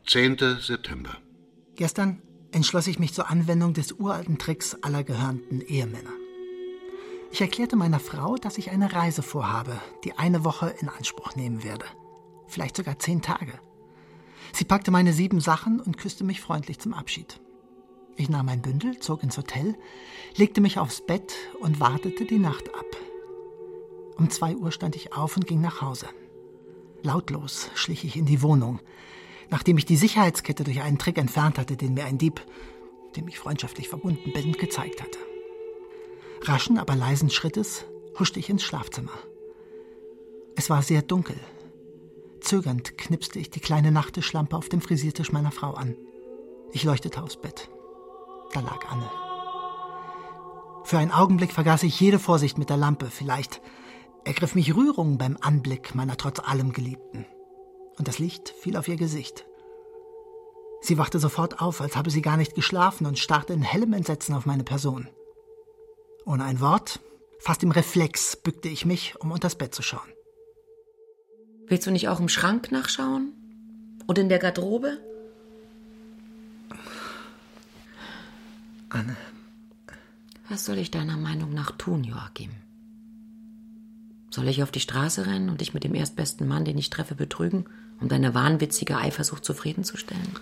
[0.08, 0.38] 10.
[0.60, 1.16] September.
[1.76, 6.14] Gestern entschloss ich mich zur Anwendung des uralten Tricks aller gehörnten Ehemänner.
[7.32, 11.64] Ich erklärte meiner Frau, dass ich eine Reise vorhabe, die eine Woche in Anspruch nehmen
[11.64, 11.86] werde.
[12.48, 13.54] Vielleicht sogar zehn Tage.
[14.54, 17.40] Sie packte meine sieben Sachen und küsste mich freundlich zum Abschied.
[18.16, 19.76] Ich nahm mein Bündel, zog ins Hotel,
[20.36, 22.86] legte mich aufs Bett und wartete die Nacht ab.
[24.18, 26.08] Um zwei Uhr stand ich auf und ging nach Hause.
[27.02, 28.80] Lautlos schlich ich in die Wohnung,
[29.50, 32.42] nachdem ich die Sicherheitskette durch einen Trick entfernt hatte, den mir ein Dieb,
[33.16, 35.20] dem ich freundschaftlich verbunden bin, gezeigt hatte.
[36.44, 37.86] Raschen, aber leisen Schrittes
[38.20, 39.12] huschte ich ins Schlafzimmer.
[40.56, 41.40] Es war sehr dunkel.
[42.42, 45.96] Zögernd knipste ich die kleine Nachttischlampe auf dem Frisiertisch meiner Frau an.
[46.72, 47.70] Ich leuchtete aufs Bett.
[48.54, 49.10] Da lag Anne.
[50.84, 53.08] Für einen Augenblick vergaß ich jede Vorsicht mit der Lampe.
[53.08, 53.62] Vielleicht
[54.26, 57.26] ergriff mich Rührung beim Anblick meiner trotz allem Geliebten.
[57.98, 59.46] Und das Licht fiel auf ihr Gesicht.
[60.82, 64.36] Sie wachte sofort auf, als habe sie gar nicht geschlafen und starrte in hellem Entsetzen
[64.36, 65.08] auf meine Person.
[66.26, 67.00] Ohne ein Wort,
[67.40, 70.12] fast im Reflex, bückte ich mich, um unters Bett zu schauen.
[71.68, 73.34] Willst du nicht auch im Schrank nachschauen?
[74.06, 75.00] Und in der Garderobe?
[78.94, 79.18] Anne.
[80.50, 82.52] Was soll ich deiner Meinung nach tun, Joachim?
[84.30, 87.16] Soll ich auf die Straße rennen und dich mit dem erstbesten Mann, den ich treffe,
[87.16, 87.66] betrügen,
[88.00, 90.36] um deine wahnwitzige Eifersucht zufriedenzustellen?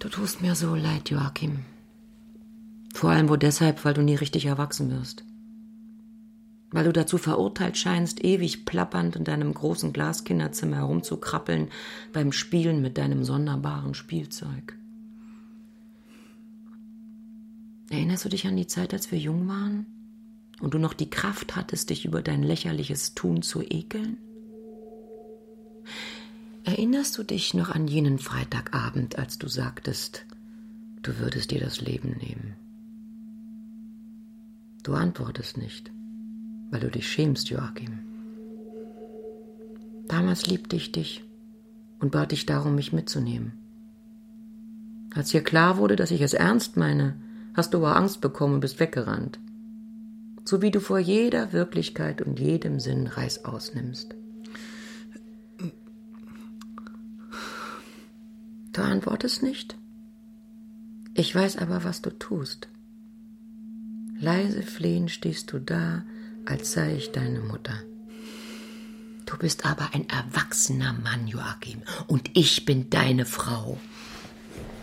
[0.00, 1.60] Du tust mir so leid, Joachim.
[2.92, 5.24] Vor allem wohl deshalb, weil du nie richtig erwachsen wirst.
[6.72, 11.68] Weil du dazu verurteilt scheinst, ewig plappernd in deinem großen Glaskinderzimmer herumzukrabbeln
[12.12, 14.76] beim Spielen mit deinem sonderbaren Spielzeug.
[17.92, 19.84] Erinnerst du dich an die Zeit, als wir jung waren
[20.60, 24.16] und du noch die Kraft hattest, dich über dein lächerliches Tun zu ekeln?
[26.64, 30.24] Erinnerst du dich noch an jenen Freitagabend, als du sagtest,
[31.02, 32.54] du würdest dir das Leben nehmen?
[34.84, 35.90] Du antwortest nicht,
[36.70, 37.98] weil du dich schämst, Joachim.
[40.08, 41.24] Damals liebte ich dich
[42.00, 43.52] und bat dich darum, mich mitzunehmen.
[45.14, 47.16] Als dir klar wurde, dass ich es ernst meine,
[47.54, 49.38] hast du aber Angst bekommen und bist weggerannt.
[50.44, 54.14] So wie du vor jeder Wirklichkeit und jedem Sinn Reißaus nimmst.
[58.72, 59.76] Du antwortest nicht?
[61.14, 62.68] Ich weiß aber, was du tust.
[64.18, 66.04] Leise flehend stehst du da,
[66.46, 67.74] als sei ich deine Mutter.
[69.26, 73.78] Du bist aber ein erwachsener Mann, Joachim, und ich bin deine Frau.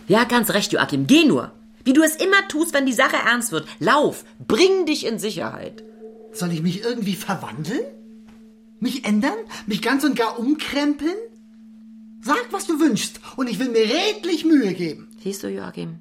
[0.07, 1.51] Ja, ganz recht, Joachim, geh nur.
[1.83, 3.67] Wie du es immer tust, wenn die Sache ernst wird.
[3.79, 5.83] Lauf, bring dich in Sicherheit.
[6.31, 7.81] Soll ich mich irgendwie verwandeln?
[8.79, 9.37] Mich ändern?
[9.65, 11.15] Mich ganz und gar umkrempeln?
[12.21, 15.07] Sag, was du wünschst, und ich will mir redlich Mühe geben.
[15.23, 15.99] Siehst du, Joachim,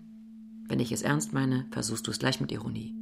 [0.68, 2.94] wenn ich es ernst meine, versuchst du es gleich mit Ironie.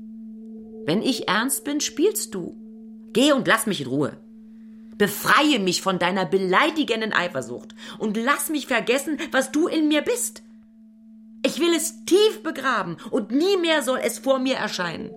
[0.84, 2.56] Wenn ich ernst bin, spielst du.
[3.12, 4.16] Geh und lass mich in Ruhe.
[4.98, 10.42] Befreie mich von deiner beleidigenden Eifersucht und lass mich vergessen, was du in mir bist.
[11.46, 15.11] Ich will es tief begraben und nie mehr soll es vor mir erscheinen.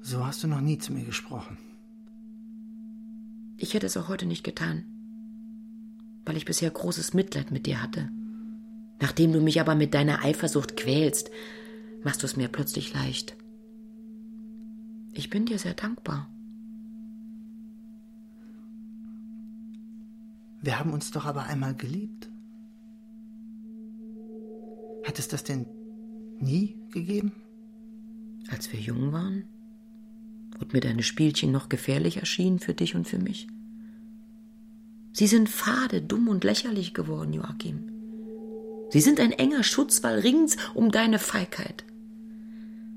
[0.00, 1.58] So hast du noch nie zu mir gesprochen.
[3.56, 4.84] Ich hätte es auch heute nicht getan,
[6.24, 8.08] weil ich bisher großes Mitleid mit dir hatte.
[9.00, 11.32] Nachdem du mich aber mit deiner Eifersucht quälst,
[12.04, 13.36] machst du es mir plötzlich leicht.
[15.12, 16.28] Ich bin dir sehr dankbar.
[20.62, 22.27] Wir haben uns doch aber einmal geliebt.
[25.08, 25.64] Hat es das denn
[26.38, 27.32] nie gegeben?
[28.50, 29.44] Als wir jung waren?
[30.60, 33.48] Und mir deine Spielchen noch gefährlich erschienen für dich und für mich?
[35.14, 37.90] Sie sind fade, dumm und lächerlich geworden, Joachim.
[38.90, 41.86] Sie sind ein enger Schutzwall rings um deine Feigheit.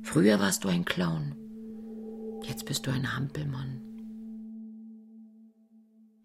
[0.03, 1.33] Früher warst du ein Clown.
[2.43, 3.79] Jetzt bist du ein Hampelmann.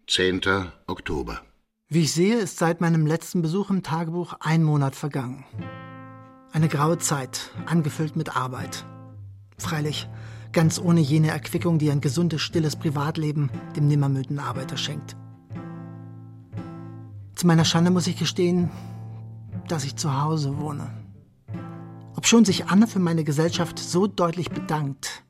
[0.07, 0.41] 10.
[0.85, 1.41] Oktober.
[1.89, 5.45] Wie ich sehe, ist seit meinem letzten Besuch im Tagebuch ein Monat vergangen.
[6.51, 8.85] Eine graue Zeit, angefüllt mit Arbeit.
[9.57, 10.09] Freilich
[10.51, 15.15] ganz ohne jene Erquickung, die ein gesundes, stilles Privatleben dem nimmermüden Arbeiter schenkt.
[17.35, 18.69] Zu meiner Schande muss ich gestehen,
[19.69, 20.89] dass ich zu Hause wohne.
[22.17, 25.23] Obschon sich Anne für meine Gesellschaft so deutlich bedankt,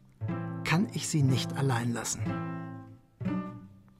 [0.63, 2.22] kann ich sie nicht allein lassen.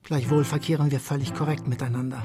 [0.02, 2.24] Gleichwohl verkehren wir völlig korrekt miteinander.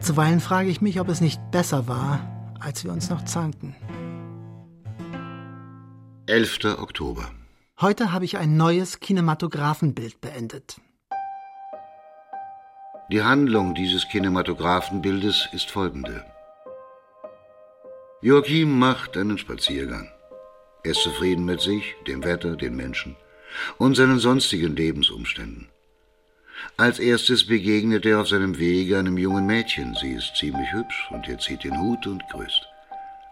[0.00, 3.74] Zuweilen frage ich mich, ob es nicht besser war, als wir uns noch zankten.
[6.26, 6.78] 11.
[6.78, 7.30] Oktober.
[7.80, 10.76] Heute habe ich ein neues Kinematographenbild beendet.
[13.10, 16.24] Die Handlung dieses Kinematographenbildes ist folgende.
[18.22, 20.08] Joachim macht einen Spaziergang.
[20.84, 23.16] Er ist zufrieden mit sich, dem Wetter, den Menschen
[23.78, 25.69] und seinen sonstigen Lebensumständen.
[26.76, 29.94] Als erstes begegnet er auf seinem Wege einem jungen Mädchen.
[30.00, 32.66] Sie ist ziemlich hübsch und er zieht den Hut und grüßt.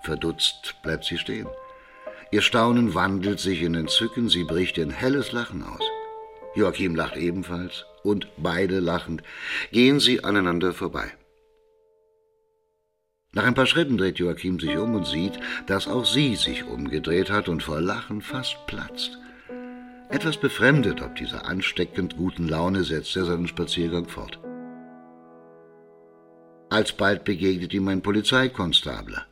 [0.03, 1.49] Verdutzt bleibt sie stehen.
[2.31, 5.83] Ihr Staunen wandelt sich in Entzücken, sie bricht in helles Lachen aus.
[6.55, 9.23] Joachim lacht ebenfalls und beide lachend
[9.73, 11.11] gehen sie aneinander vorbei.
[13.33, 17.31] Nach ein paar Schritten dreht Joachim sich um und sieht, dass auch sie sich umgedreht
[17.31, 19.19] hat und vor Lachen fast platzt.
[20.11, 24.39] Etwas befremdet ob dieser ansteckend guten Laune setzt er seinen Spaziergang fort.
[26.71, 29.27] Alsbald begegnet ihm ein Polizeikonstabler.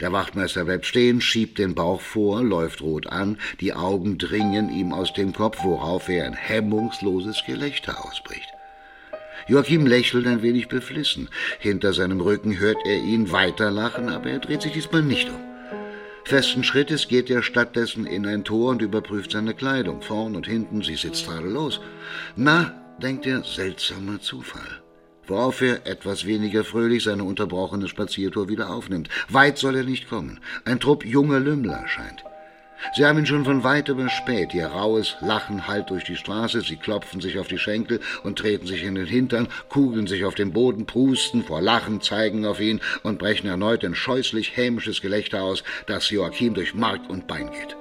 [0.00, 4.92] Der Wachtmeister bleibt stehen, schiebt den Bauch vor, läuft rot an, die Augen dringen ihm
[4.92, 8.48] aus dem Kopf, worauf er ein hemmungsloses Gelächter ausbricht.
[9.48, 11.30] Joachim lächelt ein wenig beflissen.
[11.58, 15.55] Hinter seinem Rücken hört er ihn weiter lachen, aber er dreht sich diesmal nicht um.
[16.26, 20.82] Festen Schrittes geht er stattdessen in ein Tor und überprüft seine Kleidung, vorn und hinten,
[20.82, 21.78] sie sitzt tadellos.
[22.34, 24.82] Na, denkt er, seltsamer Zufall.
[25.28, 29.08] Worauf er etwas weniger fröhlich seine unterbrochene Spaziertour wieder aufnimmt.
[29.28, 30.40] Weit soll er nicht kommen.
[30.64, 32.24] Ein Trupp junger Lümmler scheint.
[32.94, 34.54] Sie haben ihn schon von weit überspäht.
[34.54, 36.60] Ihr raues Lachen hallt durch die Straße.
[36.60, 40.34] Sie klopfen sich auf die Schenkel und treten sich in den Hintern, kugeln sich auf
[40.34, 45.42] den Boden, prusten vor Lachen, zeigen auf ihn und brechen erneut ein scheußlich hämisches Gelächter
[45.42, 47.76] aus, das Joachim durch Mark und Bein geht.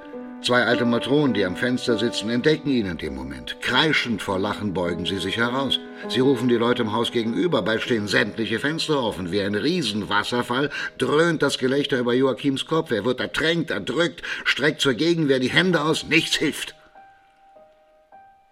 [0.46, 3.60] Zwei alte Matronen, die am Fenster sitzen, entdecken ihn in dem Moment.
[3.62, 5.80] Kreischend vor Lachen beugen sie sich heraus.
[6.08, 9.32] Sie rufen die Leute im Haus gegenüber, bald stehen sämtliche Fenster offen.
[9.32, 12.92] Wie ein Riesenwasserfall dröhnt das Gelächter über Joachims Kopf.
[12.92, 16.76] Er wird ertränkt, erdrückt, streckt zur Gegenwehr die Hände aus, nichts hilft.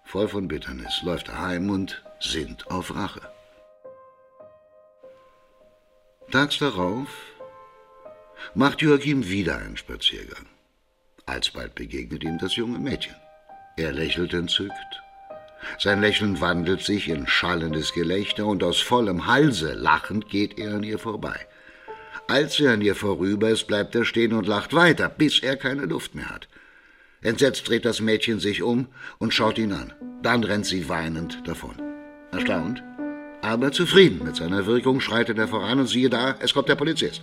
[0.02, 3.20] Voll von Bitternis läuft er heim und sinnt auf Rache.
[6.32, 7.06] Tags darauf
[8.52, 10.53] macht Joachim wieder einen Spaziergang.
[11.26, 13.14] Alsbald begegnet ihm das junge Mädchen.
[13.76, 15.02] Er lächelt entzückt.
[15.78, 20.82] Sein Lächeln wandelt sich in schallendes Gelächter und aus vollem Halse lachend geht er an
[20.82, 21.46] ihr vorbei.
[22.28, 25.86] Als er an ihr vorüber ist, bleibt er stehen und lacht weiter, bis er keine
[25.86, 26.48] Luft mehr hat.
[27.22, 29.92] Entsetzt dreht das Mädchen sich um und schaut ihn an.
[30.22, 31.76] Dann rennt sie weinend davon.
[32.32, 32.82] Erstaunt,
[33.42, 37.22] aber zufrieden mit seiner Wirkung schreitet er voran und siehe da, es kommt der Polizist.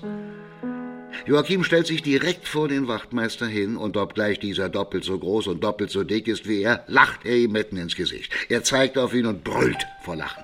[1.25, 5.63] Joachim stellt sich direkt vor den Wachtmeister hin und obgleich dieser doppelt so groß und
[5.63, 8.33] doppelt so dick ist wie er, lacht er ihm mitten ins Gesicht.
[8.49, 10.43] Er zeigt auf ihn und brüllt vor Lachen.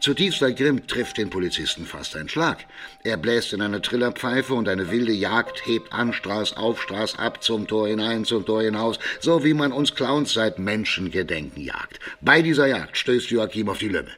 [0.00, 2.64] Zutiefster Grimm trifft den Polizisten fast ein Schlag.
[3.02, 7.42] Er bläst in eine Trillerpfeife und eine wilde Jagd hebt an, Straß auf, Straß ab,
[7.42, 11.98] zum Tor hinein, zum Tor hinaus, so wie man uns Clowns seit Menschengedenken jagt.
[12.20, 14.12] Bei dieser Jagd stößt Joachim auf die Lümme.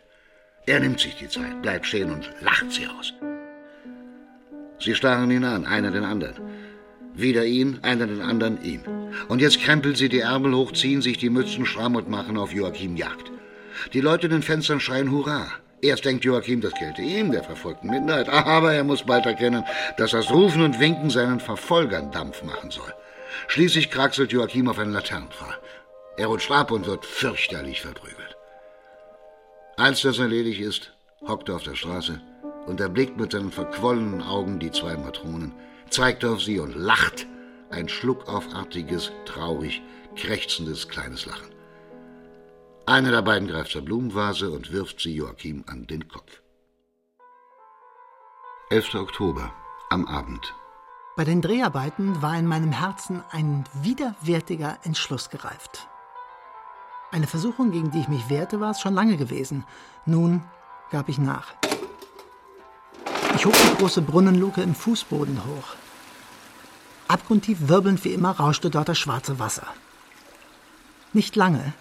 [0.67, 3.15] Er nimmt sich die Zeit, bleibt stehen und lacht sie aus.
[4.81, 6.35] Sie starren ihn an, einer den anderen.
[7.15, 8.83] Wieder ihn, einer den anderen ihn.
[9.29, 12.53] Und jetzt krempeln sie die Ärmel hoch, ziehen sich die Mützen stramm und machen auf
[12.53, 13.31] Joachim Jagd.
[13.93, 15.49] Die Leute in den Fenstern schreien Hurra.
[15.83, 19.65] Erst denkt Joachim, das gelte ihm, der verfolgten Minderheit, aber er muss bald erkennen,
[19.97, 22.93] dass das Rufen und Winken seinen Verfolgern Dampf machen soll.
[23.49, 25.59] Schließlich kraxelt Joachim auf einen Laternenpfahl.
[26.17, 28.37] Er rutscht ab und wird fürchterlich verprügelt.
[29.77, 30.93] Als das erledigt ist,
[31.27, 32.21] hockt er auf der Straße,
[32.67, 35.53] und erblickt mit seinen verquollenen Augen die zwei Matronen,
[35.89, 37.27] zeigt auf sie und lacht,
[37.71, 39.83] ein schluckaufartiges, traurig,
[40.17, 41.51] krächzendes kleines Lachen.
[42.87, 46.43] Eine der beiden greift zur Blumenvase und wirft sie Joachim an den Kopf.
[48.71, 48.95] 11.
[48.97, 49.53] Oktober,
[49.91, 50.55] am Abend.
[51.17, 55.89] Bei den Dreharbeiten war in meinem Herzen ein widerwärtiger Entschluss gereift.
[57.13, 59.65] Eine Versuchung, gegen die ich mich wehrte, war es schon lange gewesen.
[60.07, 60.43] Nun
[60.91, 61.55] gab ich nach.
[63.37, 65.77] Ich hob die große Brunnenluke im Fußboden hoch.
[67.09, 69.67] Abgrundtief wirbelnd wie immer rauschte dort das schwarze Wasser.
[71.13, 71.73] Nicht lange,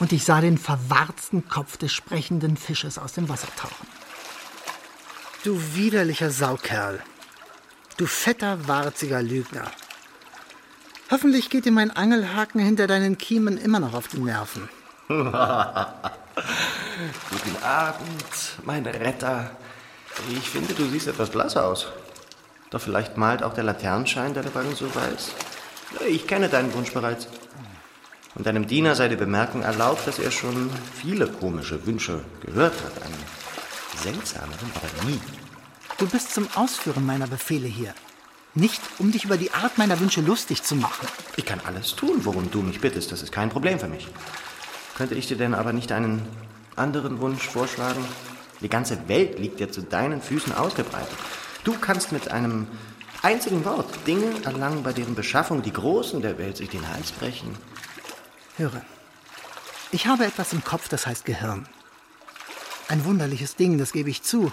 [0.00, 3.86] und ich sah den verwarzten Kopf des sprechenden Fisches aus dem Wasser tauchen.
[5.44, 7.00] Du widerlicher Saukerl.
[7.96, 9.70] Du fetter, warziger Lügner.
[11.10, 14.68] Hoffentlich geht dir mein Angelhaken hinter deinen Kiemen immer noch auf die Nerven.
[15.08, 15.24] Guten
[17.62, 19.50] Abend, mein Retter.
[20.28, 21.88] Ich finde, du siehst etwas blass aus.
[22.70, 25.32] Doch vielleicht malt auch der Laternenschein deine Wangen so weiß.
[26.08, 27.26] Ich kenne deinen Wunsch bereits.
[28.36, 33.02] Und deinem Diener sei die Bemerkung erlaubt, dass er schon viele komische Wünsche gehört hat.
[33.02, 33.18] Einen
[33.96, 35.20] seltsameren aber nie.
[35.98, 37.92] Du bist zum Ausführen meiner Befehle hier.
[38.54, 41.06] Nicht, um dich über die Art meiner Wünsche lustig zu machen.
[41.36, 43.12] Ich kann alles tun, worum du mich bittest.
[43.12, 44.08] Das ist kein Problem für mich.
[44.96, 46.22] Könnte ich dir denn aber nicht einen
[46.76, 48.04] anderen Wunsch vorschlagen?
[48.60, 51.16] Die ganze Welt liegt dir zu deinen Füßen ausgebreitet.
[51.64, 52.66] Du kannst mit einem
[53.22, 57.56] einzigen Wort Dinge erlangen, bei deren Beschaffung die Großen der Welt sich den Hals brechen.
[58.56, 58.82] Höre,
[59.92, 61.66] ich habe etwas im Kopf, das heißt Gehirn.
[62.88, 64.52] Ein wunderliches Ding, das gebe ich zu.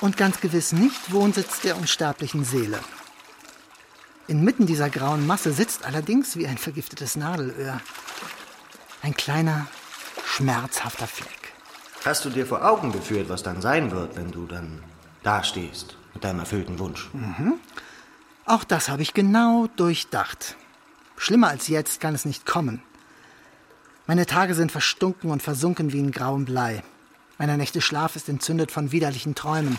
[0.00, 2.80] Und ganz gewiss nicht Wohnsitz der unsterblichen Seele.
[4.28, 7.80] Inmitten dieser grauen Masse sitzt allerdings wie ein vergiftetes Nadelöhr
[9.02, 9.68] ein kleiner,
[10.24, 11.35] schmerzhafter Fleck.
[12.06, 14.80] Hast du dir vor Augen geführt, was dann sein wird, wenn du dann
[15.24, 17.10] dastehst mit deinem erfüllten Wunsch.
[18.44, 20.54] Auch das habe ich genau durchdacht.
[21.16, 22.80] Schlimmer als jetzt kann es nicht kommen.
[24.06, 26.84] Meine Tage sind verstunken und versunken wie in grauem Blei.
[27.38, 29.76] Meine Nächte Schlaf ist entzündet von widerlichen Träumen.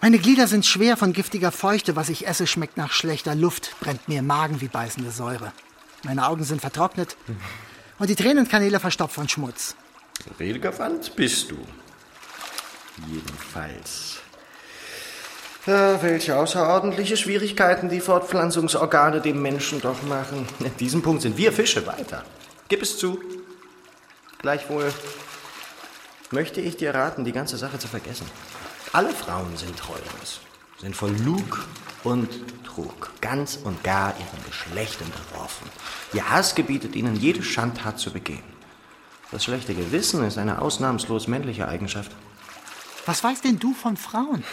[0.00, 1.96] Meine Glieder sind schwer von giftiger Feuchte.
[1.96, 5.50] Was ich esse, schmeckt nach schlechter Luft, brennt mir im Magen wie beißende Säure.
[6.04, 7.16] Meine Augen sind vertrocknet
[7.98, 9.74] und die Tränenkanäle verstopft von Schmutz.
[10.38, 11.58] Redegewandt bist du.
[13.08, 14.18] Jedenfalls.
[15.66, 20.46] Ja, welche außerordentliche Schwierigkeiten die Fortpflanzungsorgane dem Menschen doch machen.
[20.60, 22.24] In diesem Punkt sind wir Fische weiter.
[22.68, 23.20] Gib es zu.
[24.40, 24.92] Gleichwohl
[26.30, 28.26] möchte ich dir raten, die ganze Sache zu vergessen.
[28.92, 30.40] Alle Frauen sind treulos,
[30.80, 31.66] sind voll Lug
[32.04, 32.28] und
[32.64, 35.68] Trug, ganz und gar ihrem Geschlecht unterworfen.
[36.12, 38.55] Ihr Hass gebietet ihnen, jede Schandtat zu begehen.
[39.30, 42.12] Das schlechte Gewissen ist eine ausnahmslos männliche Eigenschaft.
[43.06, 44.44] Was weißt denn du von Frauen?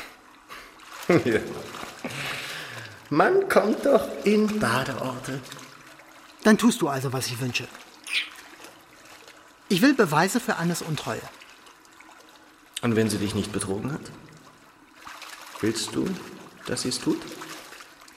[3.10, 5.40] Man kommt doch in Badeorte.
[6.44, 7.68] Dann tust du also, was ich wünsche.
[9.70, 11.22] Ich will Beweise für Annes Untreue.
[12.82, 14.02] Und wenn sie dich nicht betrogen hat?
[15.62, 16.06] Willst du,
[16.66, 17.22] dass sie es tut?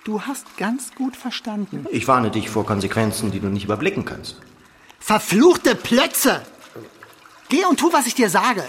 [0.05, 1.87] Du hast ganz gut verstanden.
[1.91, 4.41] Ich warne dich vor Konsequenzen, die du nicht überblicken kannst.
[4.99, 6.43] Verfluchte Plötze!
[7.49, 8.65] Geh und tu, was ich dir sage.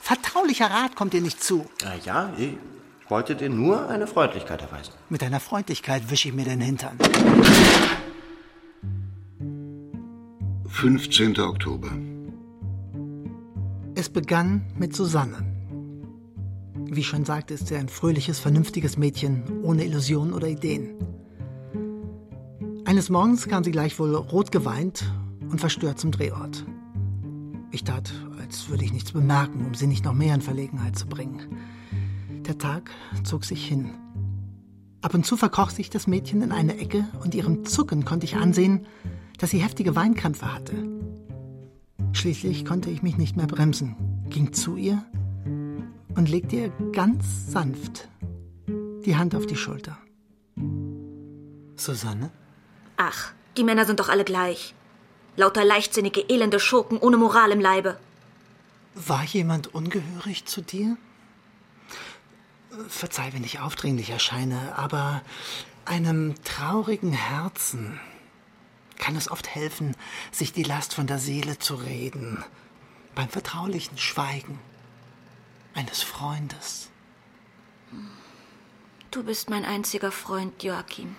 [0.00, 1.66] Vertraulicher Rat kommt dir nicht zu.
[1.84, 2.56] Ah ja, ich
[3.08, 4.92] wollte dir nur eine Freundlichkeit erweisen.
[5.10, 6.96] Mit deiner Freundlichkeit wische ich mir den Hintern.
[10.68, 11.38] 15.
[11.40, 11.90] Oktober.
[13.94, 15.44] Es begann mit Susanne.
[16.74, 20.94] Wie ich schon sagte, ist sie ein fröhliches, vernünftiges Mädchen, ohne Illusionen oder Ideen.
[22.86, 25.04] Eines Morgens kam sie gleichwohl rot geweint
[25.50, 26.64] und verstört zum Drehort.
[27.70, 31.06] Ich tat, als würde ich nichts bemerken, um sie nicht noch mehr in Verlegenheit zu
[31.06, 31.58] bringen.
[32.46, 32.90] Der Tag
[33.24, 33.94] zog sich hin.
[35.02, 38.36] Ab und zu verkroch sich das Mädchen in eine Ecke und ihrem Zucken konnte ich
[38.36, 38.86] ansehen,
[39.38, 40.74] dass sie heftige Weinkrämpfe hatte.
[42.12, 43.96] Schließlich konnte ich mich nicht mehr bremsen,
[44.28, 45.04] ging zu ihr
[46.16, 48.08] und legte ihr ganz sanft
[49.04, 49.96] die Hand auf die Schulter.
[51.76, 52.30] Susanne?
[52.96, 54.74] Ach, die Männer sind doch alle gleich.
[55.38, 57.96] Lauter leichtsinnige, elende Schurken ohne Moral im Leibe.
[58.96, 60.96] War jemand ungehörig zu dir?
[62.88, 65.22] Verzeih, wenn ich aufdringlich erscheine, aber
[65.84, 68.00] einem traurigen Herzen
[68.98, 69.94] kann es oft helfen,
[70.32, 72.44] sich die Last von der Seele zu reden.
[73.14, 74.58] Beim vertraulichen Schweigen
[75.72, 76.88] eines Freundes.
[79.12, 81.14] Du bist mein einziger Freund, Joachim.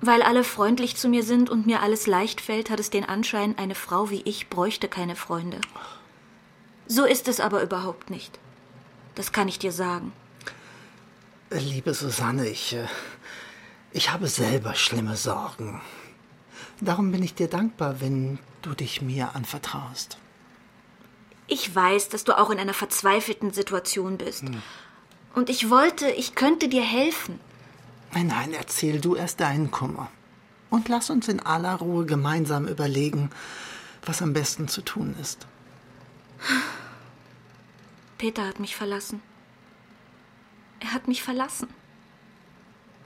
[0.00, 3.56] Weil alle freundlich zu mir sind und mir alles leicht fällt, hat es den Anschein,
[3.58, 5.60] eine Frau wie ich bräuchte keine Freunde.
[6.86, 8.38] So ist es aber überhaupt nicht.
[9.14, 10.12] Das kann ich dir sagen.
[11.50, 12.86] Liebe Susanne, ich, äh,
[13.92, 15.80] ich habe selber schlimme Sorgen.
[16.80, 20.18] Darum bin ich dir dankbar, wenn du dich mir anvertraust.
[21.46, 24.44] Ich weiß, dass du auch in einer verzweifelten Situation bist.
[25.34, 27.38] Und ich wollte, ich könnte dir helfen.
[28.12, 30.10] Nein, nein, erzähl du erst deinen Kummer.
[30.70, 33.30] Und lass uns in aller Ruhe gemeinsam überlegen,
[34.04, 35.46] was am besten zu tun ist.
[38.18, 39.20] Peter hat mich verlassen.
[40.80, 41.68] Er hat mich verlassen.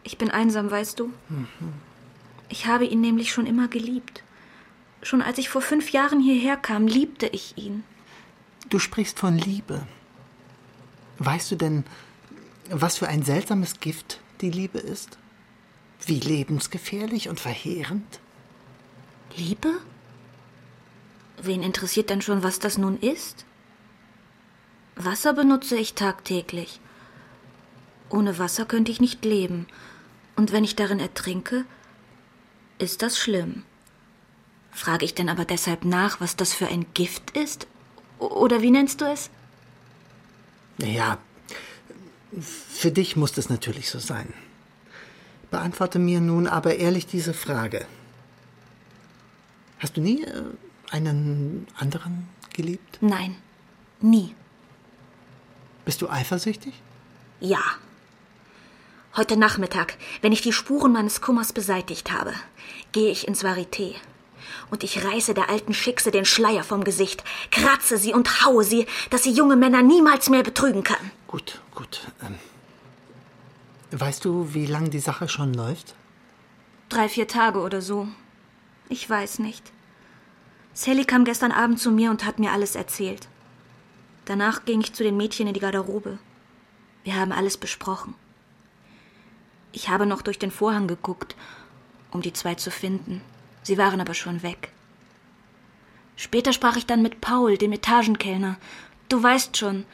[0.03, 1.13] Ich bin einsam, weißt du?
[2.49, 4.23] Ich habe ihn nämlich schon immer geliebt.
[5.03, 7.85] Schon als ich vor fünf Jahren hierher kam, liebte ich ihn.
[8.69, 9.87] Du sprichst von Liebe.
[11.19, 11.85] Weißt du denn,
[12.71, 15.19] was für ein seltsames Gift die Liebe ist?
[16.07, 18.21] Wie lebensgefährlich und verheerend?
[19.37, 19.73] Liebe?
[21.43, 23.45] Wen interessiert denn schon, was das nun ist?
[24.97, 26.81] Wasser benutze ich tagtäglich.
[28.11, 29.67] Ohne Wasser könnte ich nicht leben.
[30.37, 31.65] Und wenn ich darin ertrinke,
[32.79, 33.63] ist das schlimm.
[34.73, 37.67] Frage ich denn aber deshalb nach, was das für ein Gift ist?
[38.19, 39.31] Oder wie nennst du es?
[40.79, 41.19] Ja,
[42.39, 44.33] für dich muss es natürlich so sein.
[45.51, 47.87] Beantworte mir nun aber ehrlich diese Frage.
[49.79, 50.43] Hast du nie äh,
[50.91, 52.99] einen anderen geliebt?
[53.01, 53.37] Nein,
[54.01, 54.35] nie.
[55.85, 56.75] Bist du eifersüchtig?
[57.41, 57.63] Ja.
[59.17, 62.33] Heute Nachmittag, wenn ich die Spuren meines Kummers beseitigt habe,
[62.93, 63.95] gehe ich ins Varieté.
[64.71, 68.87] Und ich reiße der alten Schickse den Schleier vom Gesicht, kratze sie und haue sie,
[69.11, 71.11] dass sie junge Männer niemals mehr betrügen kann.
[71.27, 72.09] Gut, gut.
[72.23, 72.39] Ähm,
[73.91, 75.95] weißt du, wie lange die Sache schon läuft?
[76.89, 78.09] Drei, vier Tage oder so.
[78.89, 79.73] Ich weiß nicht.
[80.73, 83.29] Sally kam gestern Abend zu mir und hat mir alles erzählt.
[84.25, 86.11] Danach ging ich zu den Mädchen in die Garderobe.
[86.11, 86.21] Wir
[87.05, 88.15] Wir haben alles besprochen.
[89.73, 91.35] Ich habe noch durch den Vorhang geguckt,
[92.11, 93.23] um die zwei zu finden.
[93.63, 94.71] Sie waren aber schon weg.
[96.17, 98.59] Später sprach ich dann mit Paul, dem Etagenkellner.
[99.09, 99.85] Du weißt schon,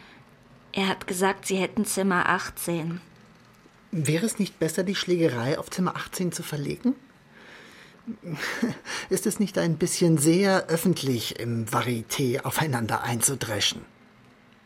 [0.73, 3.01] er hat gesagt, sie hätten Zimmer 18.
[3.93, 6.95] Wäre es nicht besser, die Schlägerei auf Zimmer 18 zu verlegen?
[9.09, 13.83] Ist es nicht ein bisschen sehr öffentlich im Varieté aufeinander einzudreschen?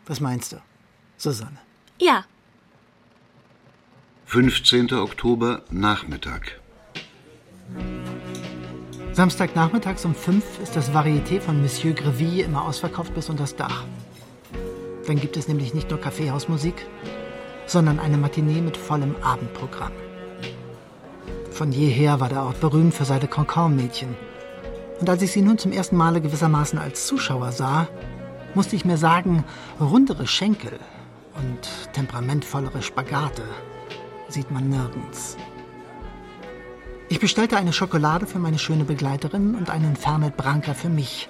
[0.07, 0.57] Was meinst du,
[1.17, 1.59] Susanne?
[2.01, 2.25] Ja.
[4.27, 4.93] 15.
[4.95, 6.61] Oktober, Nachmittag.
[9.21, 13.85] Samstagnachmittags um fünf ist das Varieté von Monsieur Greville immer ausverkauft bis unter das Dach.
[15.07, 16.87] Dann gibt es nämlich nicht nur Kaffeehausmusik,
[17.67, 19.93] sondern eine Matinee mit vollem Abendprogramm.
[21.51, 24.17] Von jeher war der Ort berühmt für seine Cancan-Mädchen.
[25.01, 27.89] Und als ich sie nun zum ersten Male gewissermaßen als Zuschauer sah,
[28.55, 29.45] musste ich mir sagen,
[29.79, 30.79] rundere Schenkel
[31.35, 33.43] und temperamentvollere Spagate
[34.29, 35.37] sieht man nirgends.
[37.13, 41.29] Ich bestellte eine Schokolade für meine schöne Begleiterin und einen Fernet Branca für mich,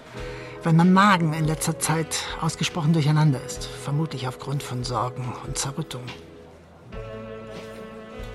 [0.62, 6.02] weil mein Magen in letzter Zeit ausgesprochen durcheinander ist, vermutlich aufgrund von Sorgen und Zerrüttung.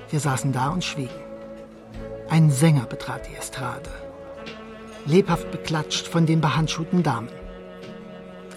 [0.09, 1.13] Wir saßen da und schwiegen.
[2.31, 3.91] Ein Sänger betrat die Estrade,
[5.05, 7.29] lebhaft beklatscht von den behandschuhten Damen.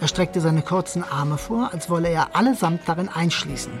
[0.01, 3.73] Er streckte seine kurzen Arme vor, als wolle er allesamt darin einschließen,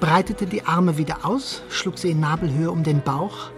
[0.00, 3.50] breitete die Arme wieder aus, schlug sie in Nabelhöhe um den Bauch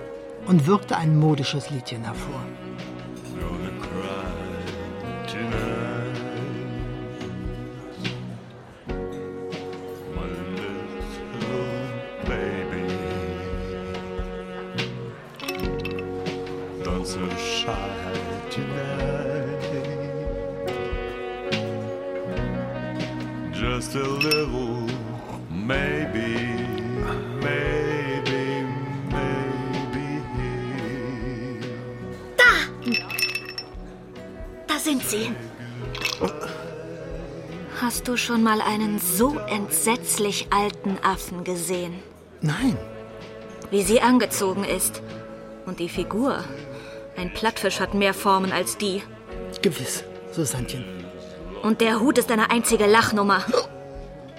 [0.46, 2.42] und wirkte ein modisches Liedchen hervor.
[23.54, 24.86] Just a little,
[25.50, 26.41] maybe,
[34.84, 35.32] sind sie.
[37.80, 41.94] Hast du schon mal einen so entsetzlich alten Affen gesehen?
[42.40, 42.76] Nein,
[43.70, 45.02] Wie sie angezogen ist.
[45.64, 46.44] Und die Figur.
[47.16, 49.02] Ein Plattfisch hat mehr Formen als die.
[49.62, 50.84] gewiss, Susannchen.
[51.62, 53.44] Und der Hut ist eine einzige Lachnummer.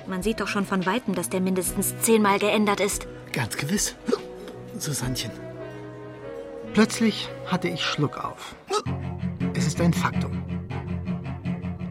[0.06, 3.08] Man sieht doch schon von Weitem, dass der mindestens zehnmal geändert ist.
[3.32, 3.96] Ganz gewiss,
[4.78, 5.32] Susannchen.
[6.74, 8.56] Plötzlich hatte ich Schluck auf.
[9.74, 10.32] Ist ein Faktum.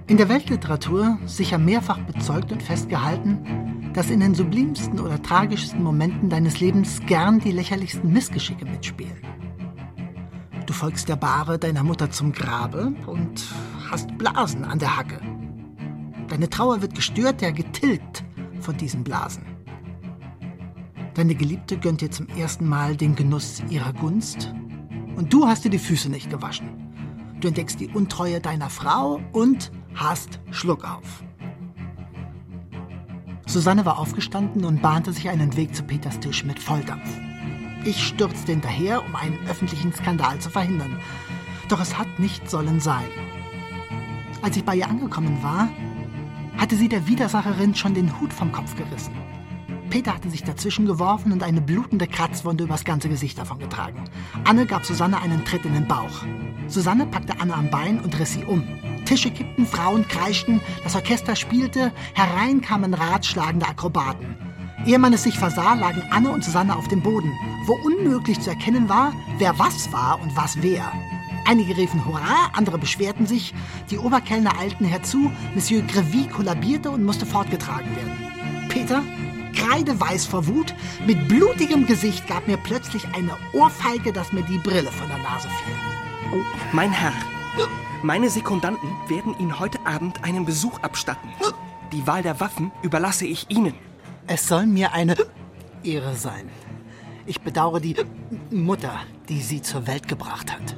[0.07, 6.31] In der Weltliteratur sicher mehrfach bezeugt und festgehalten, dass in den sublimsten oder tragischsten Momenten
[6.31, 9.17] deines Lebens gern die lächerlichsten Missgeschicke mitspielen.
[10.65, 13.45] Du folgst der Bahre deiner Mutter zum Grabe und
[13.91, 15.21] hast Blasen an der Hacke.
[16.29, 18.23] Deine Trauer wird gestört, ja getilgt
[18.61, 19.43] von diesen Blasen.
[21.15, 24.55] Deine Geliebte gönnt dir zum ersten Mal den Genuss ihrer Gunst
[25.17, 26.92] und du hast dir die Füße nicht gewaschen.
[27.43, 31.25] Du entdeckst die Untreue deiner Frau und hast Schluck auf.
[33.47, 37.11] Susanne war aufgestanden und bahnte sich einen Weg zu Peters Tisch mit Volldampf.
[37.85, 41.01] Ich stürzte hinterher, um einen öffentlichen Skandal zu verhindern.
[41.69, 43.09] Doch es hat nicht sollen sein.
[44.41, 45.69] Als ich bei ihr angekommen war,
[46.59, 49.17] hatte sie der Widersacherin schon den Hut vom Kopf gerissen.
[49.93, 54.05] Peter hatte sich dazwischen geworfen und eine blutende Kratzwunde übers ganze Gesicht davongetragen.
[54.45, 56.25] Anne gab Susanne einen Tritt in den Bauch.
[56.67, 58.67] Susanne packte Anne am Bein und riss sie um.
[59.05, 64.35] Tische kippten, Frauen kreischten, das Orchester spielte, herein kamen ratschlagende Akrobaten.
[64.87, 67.31] Ehe man es sich versah, lagen Anne und Susanne auf dem Boden,
[67.67, 70.91] wo unmöglich zu erkennen war, wer was war und was wer.
[71.45, 73.53] Einige riefen Hurra, andere beschwerten sich.
[73.91, 75.31] Die Oberkellner eilten herzu.
[75.55, 78.33] Monsieur Grevy kollabierte und musste fortgetragen werden.
[78.71, 79.03] Peter,
[79.63, 80.75] kreideweiß vor Wut,
[81.07, 85.49] mit blutigem Gesicht gab mir plötzlich eine Ohrfeige, dass mir die Brille von der Nase
[85.49, 86.43] fiel.
[86.73, 87.13] Mein Herr,
[88.03, 91.29] meine Sekundanten werden Ihnen heute Abend einen Besuch abstatten.
[91.93, 93.75] Die Wahl der Waffen überlasse ich Ihnen.
[94.27, 95.17] Es soll mir eine
[95.85, 96.49] Ehre sein.
[97.27, 97.97] Ich bedauere die
[98.51, 100.77] Mutter, die sie zur Welt gebracht hat.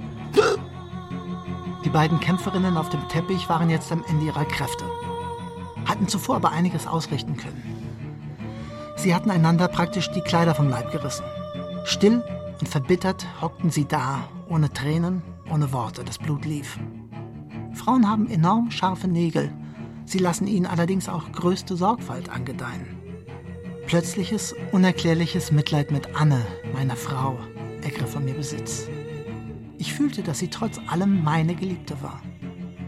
[1.85, 4.85] Die beiden Kämpferinnen auf dem Teppich waren jetzt am Ende ihrer Kräfte,
[5.87, 7.84] hatten zuvor aber einiges ausrichten können.
[9.05, 11.27] Sie hatten einander praktisch die Kleider vom Leib gerissen.
[11.85, 12.25] Still
[12.59, 16.79] und verbittert hockten sie da, ohne Tränen, ohne Worte, das Blut lief.
[17.75, 19.53] Frauen haben enorm scharfe Nägel,
[20.07, 22.87] sie lassen ihnen allerdings auch größte Sorgfalt angedeihen.
[23.87, 26.41] Plötzliches, unerklärliches Mitleid mit Anne,
[26.73, 27.37] meiner Frau,
[27.83, 28.89] ergriff von mir Besitz.
[29.77, 32.23] Ich fühlte, dass sie trotz allem meine Geliebte war.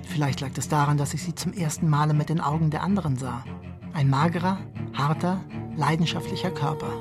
[0.02, 3.18] Vielleicht lag es daran, dass ich sie zum ersten Male mit den Augen der anderen
[3.18, 3.44] sah.
[3.92, 4.60] Ein magerer,
[4.94, 5.42] harter,
[5.76, 6.92] leidenschaftlicher Körper,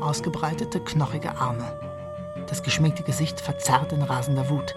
[0.00, 1.78] ausgebreitete, knochige Arme,
[2.48, 4.74] das geschminkte Gesicht verzerrt in rasender Wut,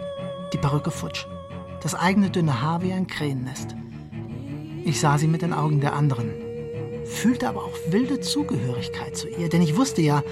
[0.54, 1.26] die Perücke futsch,
[1.82, 3.76] das eigene dünne Haar wie ein Krähennest.
[4.84, 6.32] Ich sah sie mit den Augen der anderen,
[7.06, 10.24] fühlte aber auch wilde Zugehörigkeit zu ihr, denn ich wusste ja,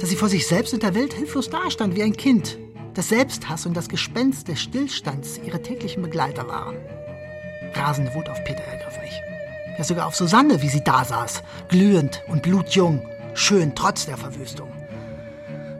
[0.00, 2.58] dass sie vor sich selbst und der Welt hilflos dastand wie ein Kind,
[2.94, 6.76] das Selbsthass und das Gespenst des Stillstands ihre täglichen Begleiter waren.
[7.74, 9.31] Rasende Wut auf Peter ergriff mich.
[9.78, 14.70] Ja, sogar auf Susanne, wie sie da saß, glühend und blutjung, schön trotz der Verwüstung.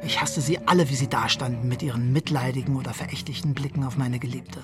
[0.04, 4.18] Ich hasste sie alle, wie sie dastanden, mit ihren mitleidigen oder verächtlichen Blicken auf meine
[4.18, 4.60] Geliebte.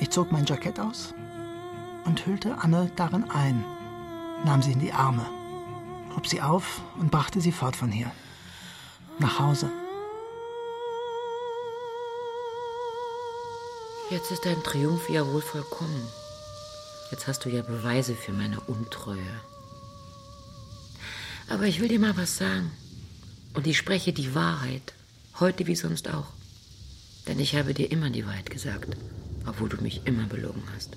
[0.00, 1.14] Ich zog mein Jackett aus
[2.04, 3.64] und hüllte Anne darin ein,
[4.44, 5.24] nahm sie in die Arme,
[6.14, 8.10] hob sie auf und brachte sie fort von hier.
[9.18, 9.70] Nach Hause.
[14.10, 16.08] Jetzt ist dein Triumph ja wohl vollkommen.
[17.10, 19.40] Jetzt hast du ja Beweise für meine Untreue.
[21.48, 22.70] Aber ich will dir mal was sagen.
[23.54, 24.92] Und ich spreche die Wahrheit,
[25.40, 26.26] heute wie sonst auch.
[27.26, 28.94] Denn ich habe dir immer die Wahrheit gesagt,
[29.46, 30.96] obwohl du mich immer belogen hast.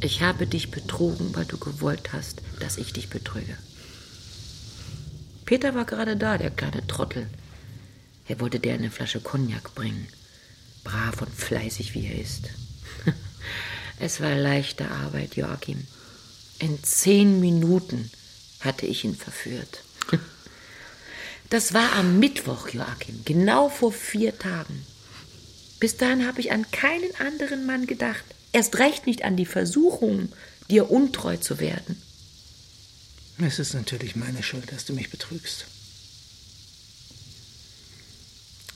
[0.00, 3.56] Ich habe dich betrogen, weil du gewollt hast, dass ich dich betrüge.
[5.46, 7.28] Peter war gerade da, der kleine Trottel.
[8.28, 10.06] Er wollte dir eine Flasche Cognac bringen.
[10.84, 12.50] Brav und fleißig wie er ist.
[13.98, 15.86] Es war leichte Arbeit, Joachim.
[16.58, 18.10] In zehn Minuten
[18.60, 19.82] hatte ich ihn verführt.
[21.48, 24.84] Das war am Mittwoch, Joachim, genau vor vier Tagen.
[25.78, 28.24] Bis dahin habe ich an keinen anderen Mann gedacht.
[28.50, 30.28] Erst recht nicht an die Versuchung,
[30.70, 32.02] dir untreu zu werden.
[33.38, 35.66] Es ist natürlich meine Schuld, dass du mich betrügst.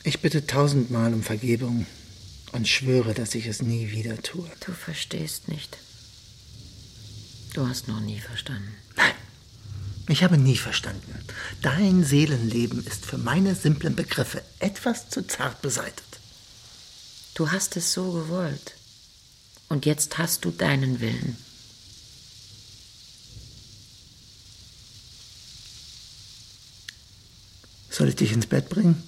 [0.04, 1.86] Ich bitte tausendmal um Vergebung
[2.52, 4.50] und schwöre, dass ich es nie wieder tue.
[4.64, 5.78] Du verstehst nicht.
[7.54, 8.74] Du hast noch nie verstanden.
[8.96, 9.14] Nein,
[10.08, 11.14] ich habe nie verstanden.
[11.62, 16.04] Dein Seelenleben ist für meine simplen Begriffe etwas zu zart beseitet.
[17.34, 18.74] Du hast es so gewollt.
[19.68, 21.36] Und jetzt hast du deinen Willen.
[27.88, 29.02] Soll ich dich ins Bett bringen?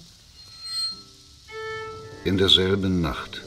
[2.24, 3.42] In derselben Nacht.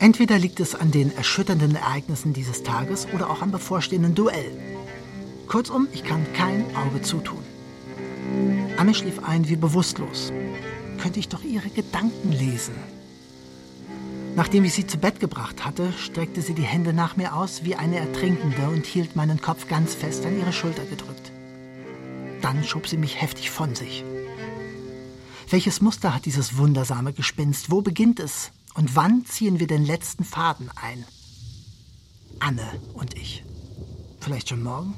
[0.00, 4.50] Entweder liegt es an den erschütternden Ereignissen dieses Tages oder auch am bevorstehenden Duell.
[5.46, 7.44] Kurzum, ich kann kein Auge zutun.
[8.78, 10.32] Anne schlief ein wie bewusstlos.
[11.00, 12.74] Könnte ich doch ihre Gedanken lesen.
[14.34, 17.76] Nachdem ich sie zu Bett gebracht hatte, streckte sie die Hände nach mir aus wie
[17.76, 21.30] eine Ertrinkende und hielt meinen Kopf ganz fest an ihre Schulter gedrückt.
[22.40, 24.04] Dann schob sie mich heftig von sich.
[25.52, 27.70] Welches Muster hat dieses wundersame Gespinst?
[27.70, 28.52] Wo beginnt es?
[28.72, 31.04] Und wann ziehen wir den letzten Faden ein?
[32.40, 33.44] Anne und ich.
[34.18, 34.94] Vielleicht schon morgen?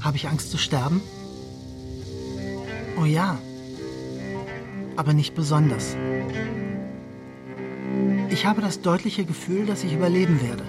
[0.00, 1.02] Habe ich Angst zu sterben?
[2.98, 3.38] Oh ja.
[4.96, 5.94] Aber nicht besonders.
[8.30, 10.64] Ich habe das deutliche Gefühl, dass ich überleben werde.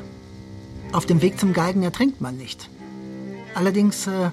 [0.91, 2.69] Auf dem Weg zum Galgen ertrinkt man nicht.
[3.55, 4.31] Allerdings äh,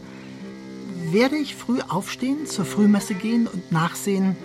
[1.17, 4.37] werde ich früh aufstehen, zur Frühmesse gehen und nachsehen,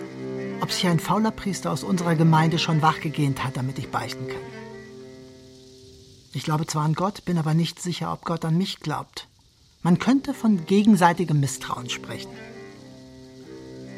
[0.62, 4.40] ob sich ein fauler Priester aus unserer Gemeinde schon wachgegähnt hat, damit ich beichten kann.
[6.32, 9.28] Ich glaube zwar an Gott, bin aber nicht sicher, ob Gott an mich glaubt.
[9.82, 12.32] Man könnte von gegenseitigem Misstrauen sprechen.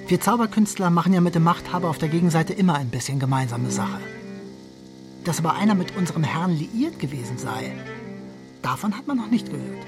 [0.08, 4.00] Wir Zauberkünstler machen ja mit dem Machthaber auf der Gegenseite immer ein bisschen gemeinsame Sache.
[5.22, 7.70] Dass aber einer mit unserem Herrn liiert gewesen sei,
[8.62, 9.86] davon hat man noch nicht gehört.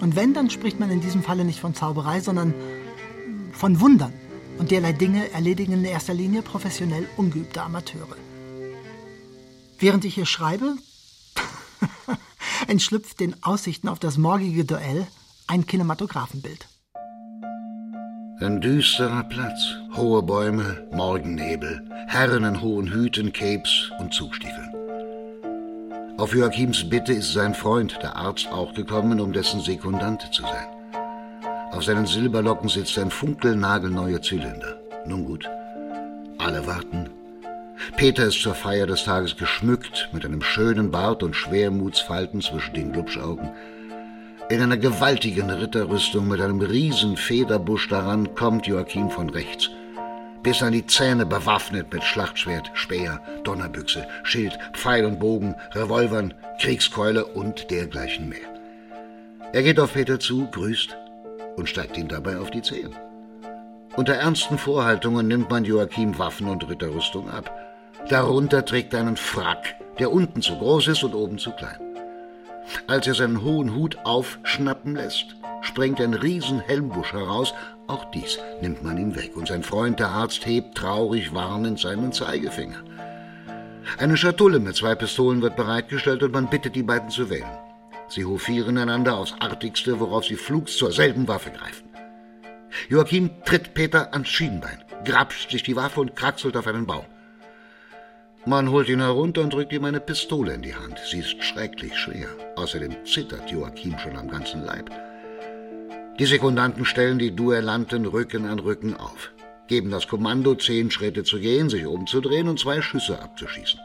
[0.00, 2.54] Und wenn, dann spricht man in diesem Falle nicht von Zauberei, sondern
[3.52, 4.12] von Wundern.
[4.58, 8.16] Und derlei Dinge erledigen in erster Linie professionell ungeübte Amateure.
[9.78, 10.76] Während ich hier schreibe,
[12.68, 15.06] entschlüpft den Aussichten auf das morgige Duell
[15.46, 16.66] ein Kinematografenbild.
[18.40, 19.60] Ein düsterer Platz,
[19.96, 24.79] hohe Bäume, Morgennebel, Herren in hohen Hüten, Capes und Zugstiefeln.
[26.20, 30.68] Auf Joachims Bitte ist sein Freund, der Arzt, auch gekommen, um dessen Sekundant zu sein.
[31.72, 34.78] Auf seinen Silberlocken sitzt ein funkelnagelneuer Zylinder.
[35.06, 35.48] Nun gut,
[36.36, 37.08] alle warten.
[37.96, 42.92] Peter ist zur Feier des Tages geschmückt mit einem schönen Bart und Schwermutsfalten zwischen den
[42.92, 43.48] Glubschaugen.
[44.50, 49.70] In einer gewaltigen Ritterrüstung mit einem riesen Federbusch daran kommt Joachim von rechts
[50.42, 57.24] bis an die Zähne bewaffnet mit Schlachtschwert, Speer, Donnerbüchse, Schild, Pfeil und Bogen, Revolvern, Kriegskeule
[57.24, 58.38] und dergleichen mehr.
[59.52, 60.96] Er geht auf Peter zu, grüßt
[61.56, 62.94] und steigt ihm dabei auf die Zehen.
[63.96, 67.52] Unter ernsten Vorhaltungen nimmt man Joachim Waffen und Ritterrüstung ab.
[68.08, 71.80] Darunter trägt er einen Frack, der unten zu groß ist und oben zu klein.
[72.86, 77.52] Als er seinen hohen Hut aufschnappen lässt, sprengt ein Riesenhelmbusch heraus.
[77.90, 82.12] Auch dies nimmt man ihm weg und sein Freund, der Arzt, hebt traurig warnend seinen
[82.12, 82.84] Zeigefinger.
[83.98, 87.58] Eine Schatulle mit zwei Pistolen wird bereitgestellt und man bittet die beiden zu wählen.
[88.06, 91.88] Sie hofieren einander aufs Artigste, worauf sie flugs zur selben Waffe greifen.
[92.88, 97.06] Joachim tritt Peter ans Schienbein, grapscht sich die Waffe und kraxelt auf einen Baum.
[98.46, 101.00] Man holt ihn herunter und drückt ihm eine Pistole in die Hand.
[101.10, 102.28] Sie ist schrecklich schwer.
[102.54, 104.90] Außerdem zittert Joachim schon am ganzen Leib.
[106.20, 109.32] Die Sekundanten stellen die Duellanten Rücken an Rücken auf,
[109.68, 113.80] geben das Kommando, zehn Schritte zu gehen, sich umzudrehen und zwei Schüsse abzuschießen.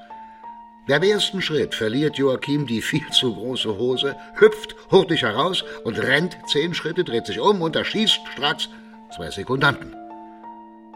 [0.86, 6.38] Beim ersten Schritt verliert Joachim die viel zu große Hose, hüpft hurtig heraus und rennt
[6.48, 8.68] zehn Schritte, dreht sich um und erschießt stracks
[9.16, 9.96] zwei Sekundanten.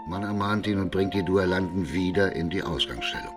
[0.09, 3.33] Man ermahnt ihn und bringt die Duellanten wieder in die Ausgangsstellung.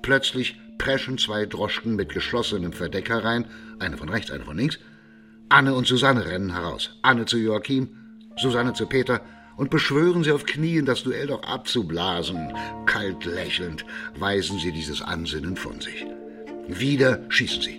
[0.00, 3.44] Plötzlich preschen zwei Droschken mit geschlossenem Verdeck herein,
[3.78, 4.78] eine von rechts, eine von links.
[5.48, 6.90] Anne und Susanne rennen heraus.
[7.02, 7.88] Anne zu Joachim,
[8.36, 9.20] Susanne zu Peter
[9.56, 12.52] und beschwören sie auf Knien, das Duell doch abzublasen.
[12.84, 13.84] Kalt lächelnd
[14.18, 16.04] weisen sie dieses Ansinnen von sich.
[16.68, 17.78] Wieder schießen sie.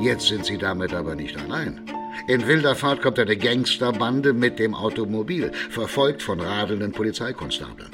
[0.00, 1.80] Jetzt sind sie damit aber nicht allein.
[2.26, 7.90] In wilder Fahrt kommt eine Gangsterbande mit dem Automobil, verfolgt von radelnden Polizeikonstabeln.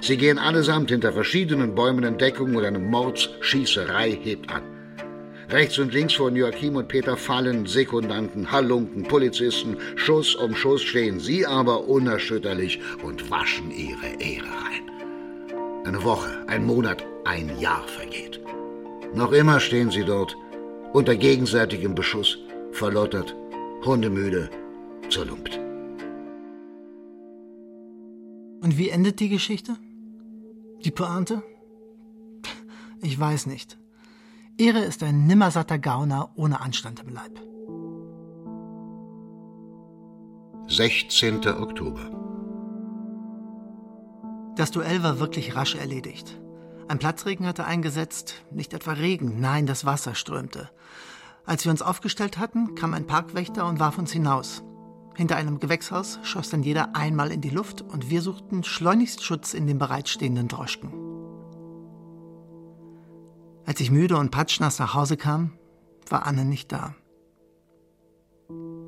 [0.00, 4.77] Sie gehen allesamt hinter verschiedenen Bäumen in Deckung und eine Mordsschießerei hebt an.
[5.50, 9.78] Rechts und links von Joachim und Peter fallen Sekundanten, Halunken, Polizisten.
[9.96, 15.86] Schuss um Schuss stehen sie aber unerschütterlich und waschen ihre Ehre rein.
[15.86, 18.40] Eine Woche, ein Monat, ein Jahr vergeht.
[19.14, 20.36] Noch immer stehen sie dort,
[20.92, 22.38] unter gegenseitigem Beschuss,
[22.72, 23.34] verlottert,
[23.86, 24.50] hundemüde,
[25.08, 25.58] zerlumpt.
[28.60, 29.76] Und wie endet die Geschichte?
[30.84, 31.42] Die Pointe?
[33.00, 33.78] Ich weiß nicht.
[34.60, 37.38] Ehre ist ein nimmersatter Gauner ohne Anstand im Leib.
[40.66, 41.46] 16.
[41.46, 42.10] Oktober.
[44.56, 46.40] Das Duell war wirklich rasch erledigt.
[46.88, 50.68] Ein Platzregen hatte eingesetzt, nicht etwa Regen, nein, das Wasser strömte.
[51.46, 54.64] Als wir uns aufgestellt hatten, kam ein Parkwächter und warf uns hinaus.
[55.14, 59.54] Hinter einem Gewächshaus schoss dann jeder einmal in die Luft und wir suchten schleunigst Schutz
[59.54, 61.07] in den bereitstehenden Droschken.
[63.68, 65.52] Als ich müde und patschnass nach Hause kam,
[66.08, 66.94] war Anne nicht da.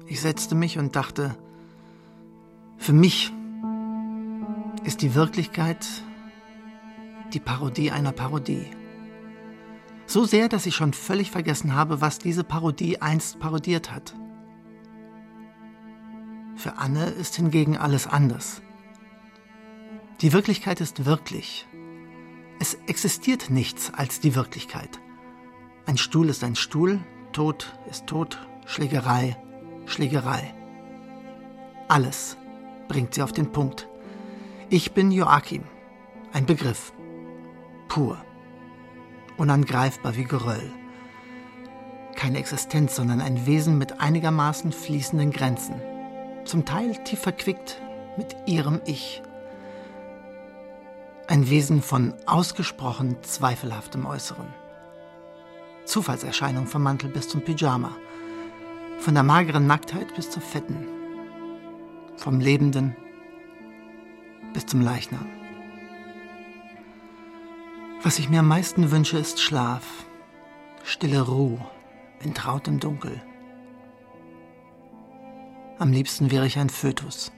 [0.06, 1.36] Ich setzte mich und dachte,
[2.78, 3.30] für mich
[4.84, 5.86] ist die Wirklichkeit
[7.34, 8.64] die Parodie einer Parodie.
[10.06, 14.14] So sehr, dass ich schon völlig vergessen habe, was diese Parodie einst parodiert hat.
[16.56, 18.62] Für Anne ist hingegen alles anders.
[20.22, 21.68] Die Wirklichkeit ist wirklich.
[22.62, 25.00] Es existiert nichts als die Wirklichkeit.
[25.86, 27.00] Ein Stuhl ist ein Stuhl,
[27.32, 29.36] Tod ist Tod, Schlägerei,
[29.86, 30.54] Schlägerei.
[31.88, 32.36] Alles
[32.86, 33.88] bringt sie auf den Punkt.
[34.68, 35.64] Ich bin Joachim,
[36.34, 36.92] ein Begriff,
[37.88, 38.22] pur,
[39.38, 40.70] unangreifbar wie Geröll.
[42.14, 45.80] Keine Existenz, sondern ein Wesen mit einigermaßen fließenden Grenzen
[46.44, 47.80] zum Teil tief verquickt
[48.18, 49.22] mit ihrem Ich.
[51.30, 54.48] Ein Wesen von ausgesprochen zweifelhaftem Äußeren.
[55.84, 57.92] Zufallserscheinung vom Mantel bis zum Pyjama.
[58.98, 60.88] Von der mageren Nacktheit bis zur fetten.
[62.16, 62.96] Vom Lebenden
[64.54, 65.24] bis zum Leichnam.
[68.02, 69.86] Was ich mir am meisten wünsche, ist Schlaf,
[70.82, 71.64] stille Ruhe
[72.24, 73.22] in trautem Dunkel.
[75.78, 77.30] Am liebsten wäre ich ein Fötus.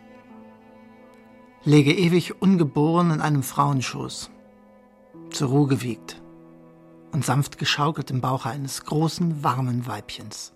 [1.64, 4.30] Lege ewig ungeboren in einem Frauenschoß,
[5.30, 6.20] zur Ruhe gewiegt
[7.12, 10.52] und sanft geschaukelt im Bauche eines großen, warmen Weibchens.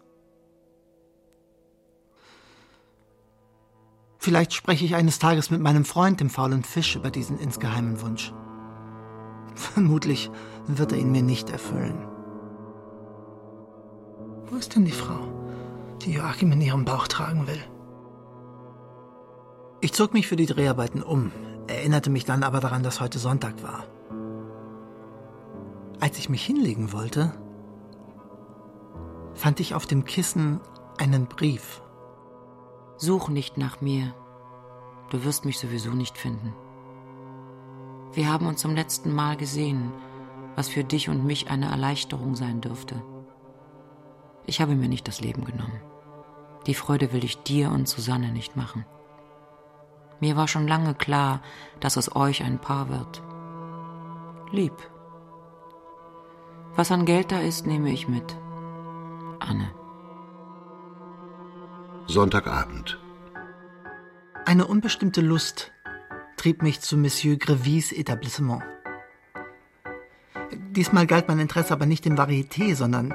[4.18, 8.32] Vielleicht spreche ich eines Tages mit meinem Freund, dem faulen Fisch, über diesen insgeheimen Wunsch.
[9.54, 10.28] Vermutlich
[10.66, 12.04] wird er ihn mir nicht erfüllen.
[14.46, 15.28] Wo ist denn die Frau,
[16.02, 17.62] die Joachim in ihrem Bauch tragen will?
[19.86, 21.30] Ich zog mich für die Dreharbeiten um,
[21.68, 23.84] erinnerte mich dann aber daran, dass heute Sonntag war.
[26.00, 27.32] Als ich mich hinlegen wollte,
[29.34, 30.58] fand ich auf dem Kissen
[30.98, 31.82] einen Brief.
[32.96, 34.12] Such nicht nach mir.
[35.10, 36.52] Du wirst mich sowieso nicht finden.
[38.12, 39.92] Wir haben uns zum letzten Mal gesehen,
[40.56, 43.00] was für dich und mich eine Erleichterung sein dürfte.
[44.46, 45.80] Ich habe mir nicht das Leben genommen.
[46.66, 48.84] Die Freude will ich dir und Susanne nicht machen.
[50.20, 51.40] Mir war schon lange klar,
[51.80, 53.22] dass aus euch ein Paar wird.
[54.50, 54.74] Lieb.
[56.74, 58.36] Was an Geld da ist, nehme ich mit.
[59.40, 59.70] Anne.
[62.06, 62.98] Sonntagabend.
[64.44, 65.72] Eine unbestimmte Lust
[66.36, 68.62] trieb mich zu Monsieur Grevys Etablissement.
[70.70, 73.14] Diesmal galt mein Interesse aber nicht dem Varieté, sondern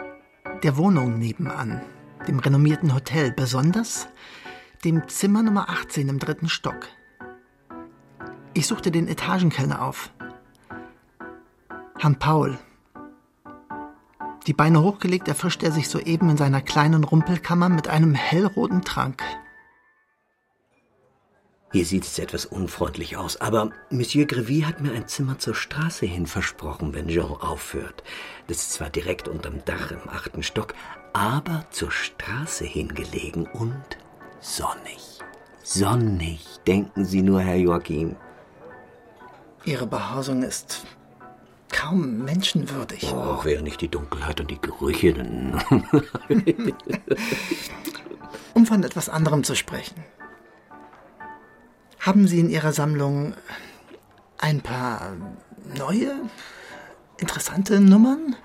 [0.64, 1.82] der Wohnung nebenan,
[2.28, 4.08] dem renommierten Hotel, besonders
[4.82, 6.88] dem Zimmer Nummer 18 im dritten Stock.
[8.54, 10.12] Ich suchte den Etagenkellner auf.
[12.00, 12.58] Herrn Paul.
[14.48, 19.22] Die Beine hochgelegt erfrischte er sich soeben in seiner kleinen Rumpelkammer mit einem hellroten Trank.
[21.72, 26.06] Hier sieht es etwas unfreundlich aus, aber Monsieur Grevy hat mir ein Zimmer zur Straße
[26.06, 28.04] hin versprochen, wenn Jean aufhört.
[28.48, 30.74] Das ist zwar direkt unterm Dach im achten Stock,
[31.14, 33.98] aber zur Straße hingelegen und
[34.42, 35.20] sonnig.
[35.64, 38.16] Sonnig, denken Sie nur, Herr Joachim.
[39.64, 40.86] Ihre Behausung ist
[41.72, 43.14] kaum menschenwürdig.
[43.14, 45.14] Och, wäre nicht die Dunkelheit und die Gerüche.
[48.54, 50.04] Um von etwas anderem zu sprechen.
[52.00, 53.34] Haben Sie in Ihrer Sammlung
[54.38, 55.14] ein paar
[55.78, 56.16] neue,
[57.18, 58.36] interessante Nummern?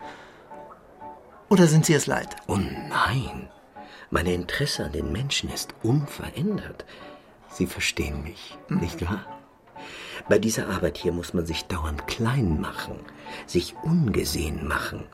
[1.49, 2.36] Oder sind Sie es leid?
[2.47, 3.49] Oh nein,
[4.11, 6.84] mein Interesse an den Menschen ist unverändert.
[7.48, 9.24] Sie verstehen mich, nicht wahr?
[10.28, 12.98] Bei dieser Arbeit hier muss man sich dauernd klein machen,
[13.46, 15.04] sich ungesehen machen.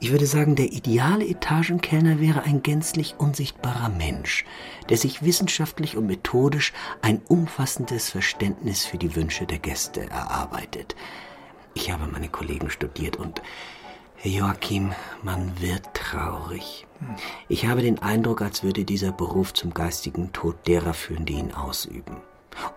[0.00, 4.44] Ich würde sagen, der ideale Etagenkellner wäre ein gänzlich unsichtbarer Mensch,
[4.88, 10.94] der sich wissenschaftlich und methodisch ein umfassendes Verständnis für die Wünsche der Gäste erarbeitet.
[11.74, 13.42] Ich habe meine Kollegen studiert und
[14.24, 16.86] Joachim, man wird traurig.
[17.48, 21.52] Ich habe den Eindruck, als würde dieser Beruf zum geistigen Tod derer führen, die ihn
[21.52, 22.16] ausüben.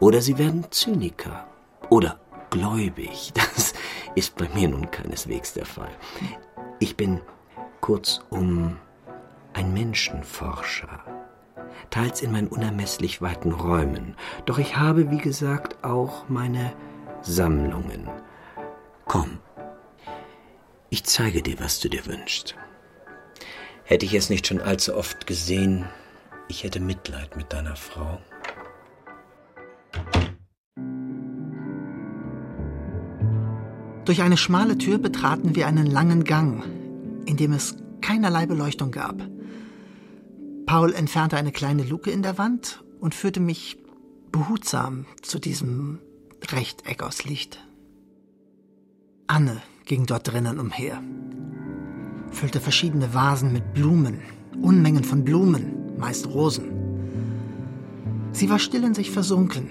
[0.02, 1.48] Oder sie werden Zyniker.
[1.90, 2.20] Oder
[2.50, 3.32] gläubig.
[3.56, 3.74] Das
[4.16, 5.92] ist bei mir nun keineswegs der Fall.
[6.80, 7.22] Ich bin
[7.82, 8.78] kurzum
[9.54, 11.04] ein Menschenforscher.
[11.92, 14.16] Teils in meinen unermesslich weiten Räumen.
[14.46, 16.74] Doch ich habe, wie gesagt, auch meine
[17.22, 18.10] Sammlungen.
[19.06, 19.40] Komm,
[20.90, 22.56] ich zeige dir, was du dir wünschst.
[23.84, 25.86] Hätte ich es nicht schon allzu oft gesehen,
[26.50, 28.20] ich hätte Mitleid mit deiner Frau.
[34.06, 36.64] Durch eine schmale Tür betraten wir einen langen Gang,
[37.26, 39.22] in dem es keinerlei Beleuchtung gab.
[40.66, 43.78] Paul entfernte eine kleine Luke in der Wand und führte mich
[44.32, 46.00] behutsam zu diesem
[46.52, 47.66] Rechteck aus Licht.
[49.28, 51.02] Anne ging dort drinnen umher,
[52.30, 54.20] füllte verschiedene Vasen mit Blumen,
[54.62, 56.72] Unmengen von Blumen, meist Rosen.
[58.34, 59.70] Sie war still in sich versunken.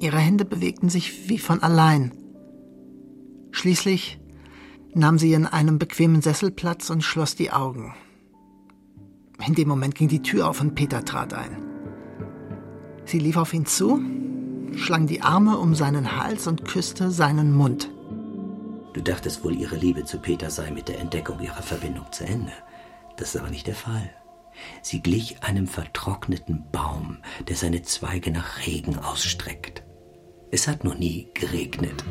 [0.00, 2.12] Ihre Hände bewegten sich wie von allein.
[3.52, 4.18] Schließlich
[4.94, 7.94] nahm sie in einem bequemen Sessel Platz und schloss die Augen.
[9.46, 11.56] In dem Moment ging die Tür auf und Peter trat ein.
[13.04, 14.00] Sie lief auf ihn zu,
[14.74, 17.91] schlang die Arme um seinen Hals und küsste seinen Mund.
[18.92, 22.52] Du dachtest wohl, ihre Liebe zu Peter sei mit der Entdeckung ihrer Verbindung zu Ende.
[23.16, 24.10] Das ist aber nicht der Fall.
[24.82, 27.18] Sie glich einem vertrockneten Baum,
[27.48, 29.82] der seine Zweige nach Regen ausstreckt.
[30.50, 32.04] Es hat noch nie geregnet.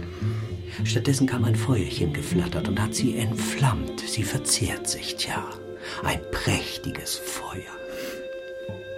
[0.83, 3.99] Stattdessen kam ein Feuerchen geflattert und hat sie entflammt.
[3.99, 5.47] Sie verzehrt sich, tja.
[6.03, 7.80] Ein prächtiges Feuer.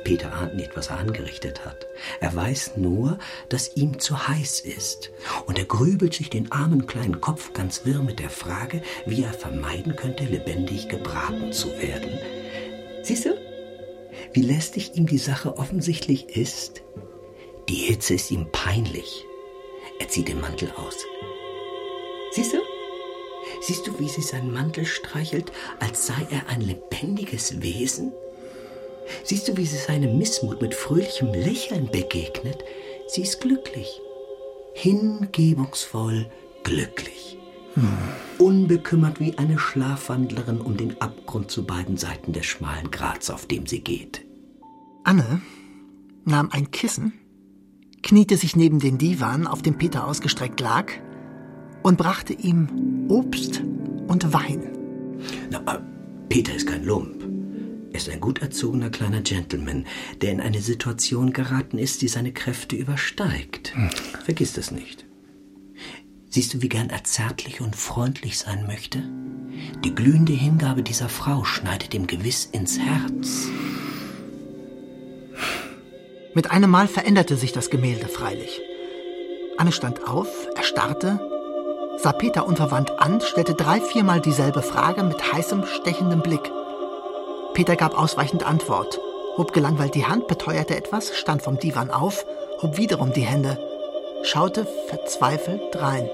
[0.04, 1.88] Peter ahnt nicht, was er angerichtet hat.
[2.20, 5.12] Er weiß nur, dass ihm zu heiß ist.
[5.46, 9.34] Und er grübelt sich den armen kleinen Kopf ganz wirr mit der Frage, wie er
[9.34, 12.20] vermeiden könnte, lebendig gebraten zu werden.
[13.04, 13.38] Siehst du,
[14.34, 16.82] wie lästig ihm die Sache offensichtlich ist?
[17.70, 19.26] Die Hitze ist ihm peinlich.
[20.00, 20.98] Er zieht den Mantel aus.
[22.32, 22.58] Siehst du?
[23.62, 28.12] Siehst du, wie sie seinen Mantel streichelt, als sei er ein lebendiges Wesen?
[29.24, 32.64] Siehst du, wie sie seinem Missmut mit fröhlichem Lächeln begegnet?
[33.08, 34.02] Sie ist glücklich.
[34.74, 36.30] Hingebungsvoll
[36.64, 37.38] glücklich.
[38.38, 43.66] Unbekümmert wie eine Schlafwandlerin um den Abgrund zu beiden Seiten des schmalen Grats, auf dem
[43.66, 44.26] sie geht.
[45.04, 45.42] Anne
[46.26, 47.14] nahm ein Kissen,
[48.04, 50.92] kniete sich neben den Divan, auf dem Peter ausgestreckt lag,
[51.82, 53.62] und brachte ihm Obst
[54.08, 54.62] und Wein.
[55.50, 55.80] Na, äh,
[56.30, 57.23] Peter ist kein Lump.
[57.94, 59.86] Er ist ein gut erzogener kleiner Gentleman,
[60.22, 63.74] der in eine Situation geraten ist, die seine Kräfte übersteigt.
[64.26, 65.06] Vergiss das nicht.
[66.28, 69.04] Siehst du, wie gern er zärtlich und freundlich sein möchte?
[69.84, 73.48] Die glühende Hingabe dieser Frau schneidet ihm gewiss ins Herz.
[76.34, 78.60] Mit einem Mal veränderte sich das Gemälde freilich.
[79.60, 81.20] Anne stand auf, erstarrte
[81.98, 86.52] sah Peter unverwandt an, stellte drei, viermal dieselbe Frage mit heißem, stechendem Blick.
[87.54, 89.00] Peter gab ausweichend Antwort,
[89.38, 92.26] hob gelangweilt die Hand, beteuerte etwas, stand vom Divan auf,
[92.62, 93.60] hob wiederum die Hände,
[94.24, 96.10] schaute verzweifelt drein.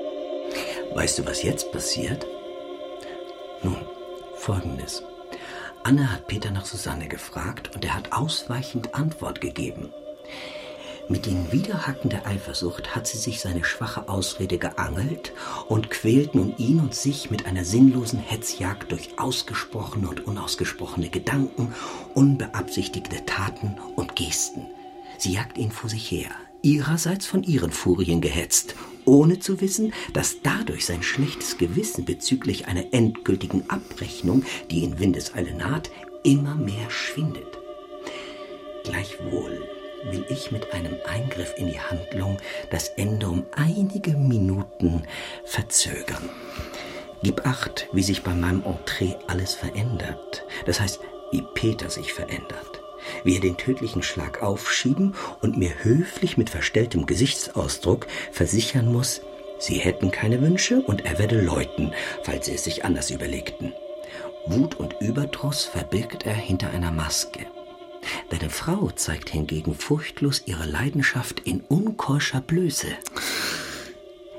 [0.94, 2.28] Weißt du, was jetzt passiert?
[3.64, 3.78] Nun,
[4.36, 5.04] folgendes.
[5.84, 9.94] Anne hat Peter nach Susanne gefragt und er hat ausweichend Antwort gegeben.
[11.12, 15.34] Mit den Widerhaken der Eifersucht hat sie sich seine schwache Ausrede geangelt
[15.68, 21.74] und quält nun ihn und sich mit einer sinnlosen Hetzjagd durch ausgesprochene und unausgesprochene Gedanken,
[22.14, 24.68] unbeabsichtigte Taten und Gesten.
[25.18, 26.30] Sie jagt ihn vor sich her,
[26.62, 32.94] ihrerseits von ihren Furien gehetzt, ohne zu wissen, dass dadurch sein schlechtes Gewissen bezüglich einer
[32.94, 35.90] endgültigen Abrechnung, die in Windeseile naht,
[36.22, 37.58] immer mehr schwindet.
[38.84, 42.38] Gleichwohl will ich mit einem Eingriff in die Handlung
[42.70, 45.04] das Ende um einige Minuten
[45.46, 46.30] verzögern.
[47.22, 50.46] Gib acht, wie sich bei meinem Entree alles verändert.
[50.66, 51.00] Das heißt,
[51.32, 52.82] wie Peter sich verändert.
[53.24, 59.22] Wie er den tödlichen Schlag aufschieben und mir höflich mit verstelltem Gesichtsausdruck versichern muss,
[59.58, 61.94] sie hätten keine Wünsche und er werde läuten,
[62.24, 63.74] falls sie es sich anders überlegten.
[64.46, 67.46] Wut und Überdruss verbirgt er hinter einer Maske.
[68.30, 72.88] Deine Frau zeigt hingegen furchtlos ihre Leidenschaft in unkeuscher Blöße.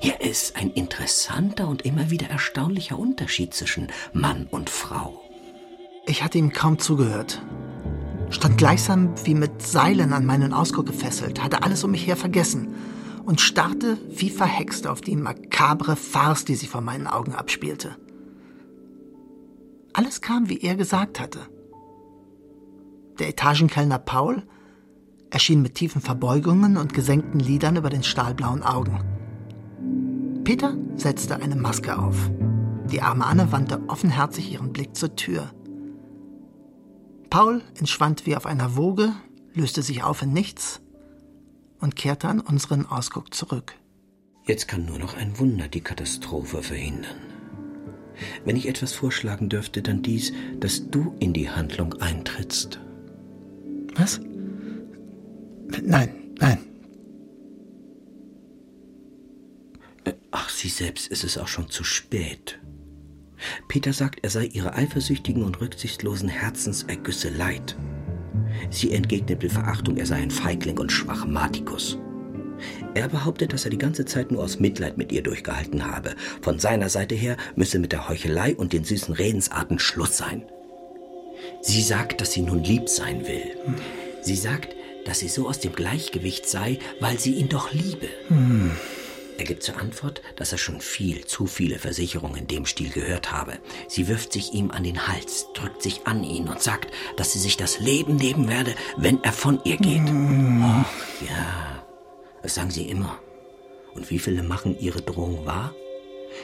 [0.01, 5.23] Hier ist ein interessanter und immer wieder erstaunlicher Unterschied zwischen Mann und Frau.
[6.07, 7.43] Ich hatte ihm kaum zugehört.
[8.31, 12.75] Stand gleichsam wie mit Seilen an meinen Ausguck gefesselt, hatte alles um mich her vergessen
[13.25, 17.97] und starrte wie verhext auf die makabre Farce, die sich vor meinen Augen abspielte.
[19.93, 21.41] Alles kam, wie er gesagt hatte.
[23.21, 24.43] Der Etagenkellner Paul
[25.31, 29.05] erschien mit tiefen Verbeugungen und gesenkten Lidern über den stahlblauen Augen.
[30.43, 32.31] Peter setzte eine Maske auf.
[32.91, 35.53] Die arme Anne wandte offenherzig ihren Blick zur Tür.
[37.29, 39.13] Paul entschwand wie auf einer Woge,
[39.53, 40.81] löste sich auf in nichts
[41.79, 43.75] und kehrte an unseren Ausguck zurück.
[44.47, 47.17] Jetzt kann nur noch ein Wunder die Katastrophe verhindern.
[48.47, 52.81] Wenn ich etwas vorschlagen dürfte, dann dies, dass du in die Handlung eintrittst.
[54.01, 54.21] Was?
[55.83, 56.59] Nein, nein.
[60.05, 62.59] Äh, ach, sie selbst ist es auch schon zu spät.
[63.69, 67.77] Peter sagt, er sei ihre eifersüchtigen und rücksichtslosen Herzensergüsse leid.
[68.71, 71.99] Sie entgegnet mit Verachtung, er sei ein Feigling und Schwachmatikus.
[72.95, 76.15] Er behauptet, dass er die ganze Zeit nur aus Mitleid mit ihr durchgehalten habe.
[76.43, 80.45] Von seiner Seite her müsse mit der Heuchelei und den süßen Redensarten Schluss sein.
[81.61, 83.57] Sie sagt, dass sie nun lieb sein will.
[84.23, 84.75] Sie sagt,
[85.05, 88.09] dass sie so aus dem Gleichgewicht sei, weil sie ihn doch liebe.
[88.29, 88.73] Hm.
[89.39, 93.33] Er gibt zur Antwort, dass er schon viel, zu viele Versicherungen in dem Stil gehört
[93.33, 93.59] habe.
[93.89, 97.39] Sie wirft sich ihm an den Hals, drückt sich an ihn und sagt, dass sie
[97.39, 100.07] sich das Leben nehmen werde, wenn er von ihr geht.
[100.07, 100.63] Hm.
[100.63, 101.83] Oh, ja,
[102.43, 103.19] das sagen sie immer.
[103.95, 105.75] Und wie viele machen ihre Drohung wahr?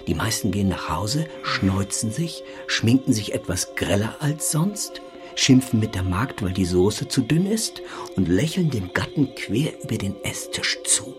[0.07, 5.01] Die meisten gehen nach Hause, schneuzen sich, schminken sich etwas greller als sonst,
[5.34, 7.82] schimpfen mit der Magd, weil die Soße zu dünn ist
[8.16, 11.14] und lächeln dem Gatten quer über den Esstisch zu.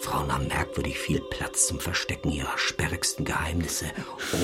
[0.00, 3.86] Frauen haben merkwürdig viel Platz zum Verstecken ihrer sperrigsten Geheimnisse,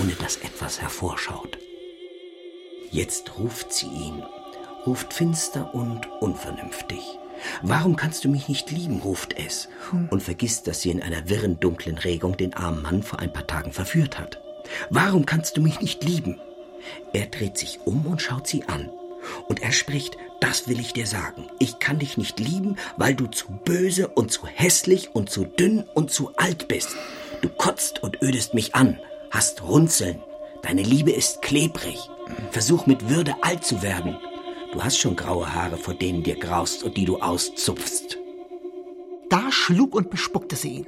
[0.01, 1.59] ohne dass etwas hervorschaut.
[2.91, 4.23] Jetzt ruft sie ihn,
[4.87, 7.19] ruft finster und unvernünftig.
[7.63, 9.69] Warum kannst du mich nicht lieben, ruft es
[10.11, 13.47] und vergisst, dass sie in einer wirren, dunklen Regung den armen Mann vor ein paar
[13.47, 14.41] Tagen verführt hat.
[14.91, 16.41] Warum kannst du mich nicht lieben?
[17.13, 18.91] Er dreht sich um und schaut sie an.
[19.49, 21.47] Und er spricht, das will ich dir sagen.
[21.59, 25.85] Ich kann dich nicht lieben, weil du zu böse und zu hässlich und zu dünn
[25.95, 26.91] und zu alt bist.
[27.41, 28.99] Du kotzt und ödest mich an,
[29.31, 30.23] hast Runzeln.
[30.63, 31.99] Deine Liebe ist klebrig.
[32.51, 34.17] Versuch mit Würde alt zu werden.
[34.75, 38.19] Du hast schon graue Haare, vor denen dir graust und die du auszupfst.
[39.31, 40.87] Da schlug und bespuckte sie ihn.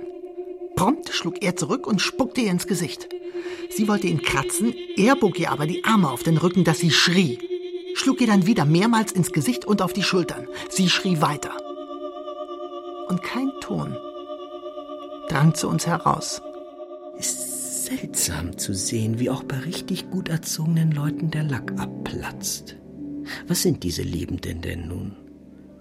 [0.75, 3.09] Prompt schlug er zurück und spuckte ihr ins Gesicht.
[3.71, 6.91] Sie wollte ihn kratzen, er bog ihr aber die Arme auf den Rücken, dass sie
[6.91, 7.39] schrie.
[7.95, 10.49] Schlug ihr dann wieder mehrmals ins Gesicht und auf die Schultern.
[10.69, 11.57] Sie schrie weiter.
[13.09, 13.97] Und kein Ton
[15.29, 16.43] drang zu uns heraus.
[17.19, 22.77] Ist seltsam zu sehen, wie auch bei richtig gut erzogenen Leuten der Lack abplatzt.
[23.47, 25.17] Was sind diese Liebenden denn nun?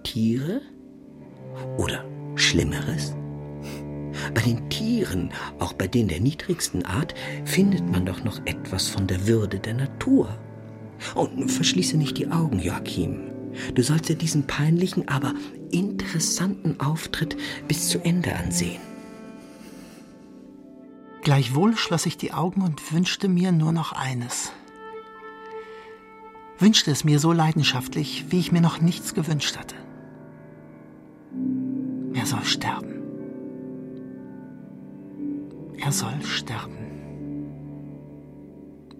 [0.02, 0.60] Tiere?
[1.78, 3.14] Oder Schlimmeres?
[4.34, 9.06] Bei den Tieren, auch bei denen der niedrigsten Art, findet man doch noch etwas von
[9.06, 10.36] der Würde der Natur.
[11.14, 13.30] Und verschließe nicht die Augen, Joachim.
[13.74, 15.34] Du sollst dir diesen peinlichen, aber
[15.70, 17.36] interessanten Auftritt
[17.68, 18.80] bis zu Ende ansehen.
[21.22, 24.52] Gleichwohl schloss ich die Augen und wünschte mir nur noch eines.
[26.58, 29.74] Wünschte es mir so leidenschaftlich, wie ich mir noch nichts gewünscht hatte.
[32.14, 32.94] Er soll sterben.
[35.78, 36.76] Er soll sterben.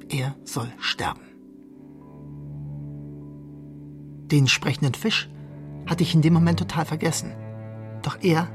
[0.08, 1.22] Er soll sterben.
[4.30, 5.30] Den sprechenden Fisch
[5.86, 7.32] hatte ich in dem Moment total vergessen.
[8.02, 8.48] Doch er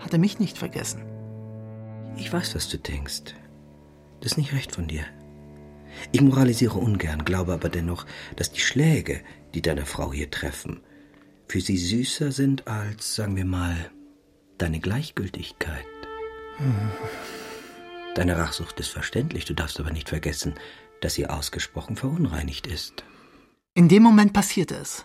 [0.00, 1.04] hatte mich nicht vergessen.
[2.16, 3.34] Ich weiß, was du denkst.
[4.20, 5.04] Das ist nicht recht von dir.
[6.12, 9.20] Ich moralisiere ungern, glaube aber dennoch, dass die Schläge,
[9.54, 10.80] die deine Frau hier treffen,
[11.48, 13.76] für sie süßer sind als, sagen wir mal,
[14.58, 15.84] deine Gleichgültigkeit.
[18.14, 20.54] Deine Rachsucht ist verständlich, du darfst aber nicht vergessen,
[21.00, 23.04] dass sie ausgesprochen verunreinigt ist.
[23.74, 25.02] In dem Moment passierte es.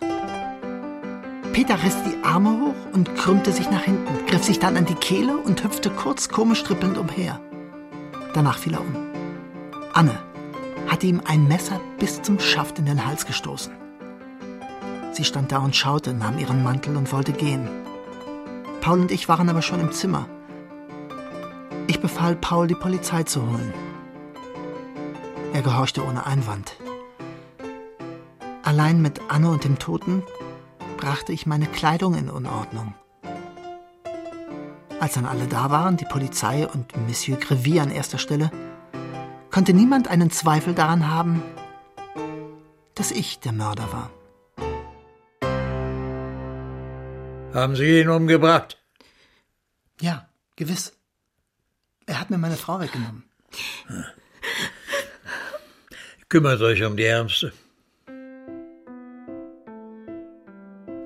[1.52, 4.94] Peter riss die Arme hoch und krümmte sich nach hinten, griff sich dann an die
[4.94, 7.40] Kehle und hüpfte kurz komisch trippelnd umher.
[8.34, 8.96] Danach fiel er um.
[9.92, 10.29] Anne
[10.90, 13.72] hatte ihm ein Messer bis zum Schaft in den Hals gestoßen.
[15.12, 17.68] Sie stand da und schaute, nahm ihren Mantel und wollte gehen.
[18.80, 20.26] Paul und ich waren aber schon im Zimmer.
[21.86, 23.72] Ich befahl Paul, die Polizei zu holen.
[25.52, 26.76] Er gehorchte ohne Einwand.
[28.64, 30.22] Allein mit Anne und dem Toten
[30.96, 32.94] brachte ich meine Kleidung in Unordnung.
[34.98, 38.50] Als dann alle da waren, die Polizei und Monsieur Grevy an erster Stelle,
[39.50, 41.42] konnte niemand einen Zweifel daran haben,
[42.94, 44.10] dass ich der Mörder war.
[47.52, 48.78] Haben Sie ihn umgebracht?
[50.00, 50.92] Ja, gewiss.
[52.06, 53.24] Er hat mir meine Frau weggenommen.
[56.28, 57.52] Kümmert euch um die Ärmste.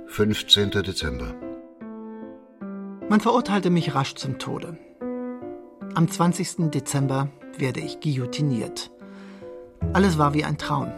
[0.08, 0.70] 15.
[0.70, 1.34] Dezember.
[3.08, 4.78] Man verurteilte mich rasch zum Tode.
[5.94, 6.70] Am 20.
[6.70, 7.30] Dezember
[7.60, 8.90] werde ich guillotiniert.
[9.92, 10.90] Alles war wie ein Traum.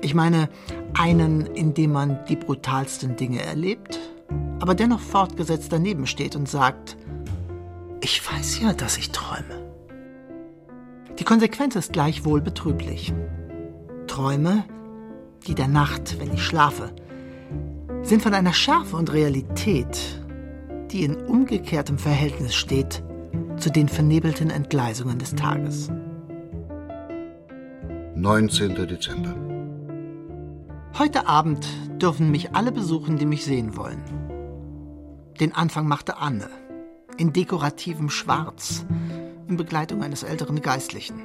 [0.00, 0.48] Ich meine,
[0.94, 4.00] einen, in dem man die brutalsten Dinge erlebt,
[4.60, 6.96] aber dennoch fortgesetzt daneben steht und sagt,
[8.00, 9.62] ich weiß ja, dass ich träume.
[11.18, 13.12] Die Konsequenz ist gleichwohl betrüblich.
[14.06, 14.64] Träume,
[15.46, 16.90] die der Nacht, wenn ich schlafe,
[18.02, 20.20] sind von einer Schärfe und Realität,
[20.90, 23.02] die in umgekehrtem Verhältnis steht
[23.58, 25.90] zu den vernebelten Entgleisungen des Tages.
[28.14, 28.74] 19.
[28.86, 29.34] Dezember.
[30.98, 31.66] Heute Abend
[32.00, 34.02] dürfen mich alle besuchen, die mich sehen wollen.
[35.40, 36.48] Den Anfang machte Anne,
[37.16, 38.84] in dekorativem Schwarz,
[39.48, 41.22] in Begleitung eines älteren Geistlichen.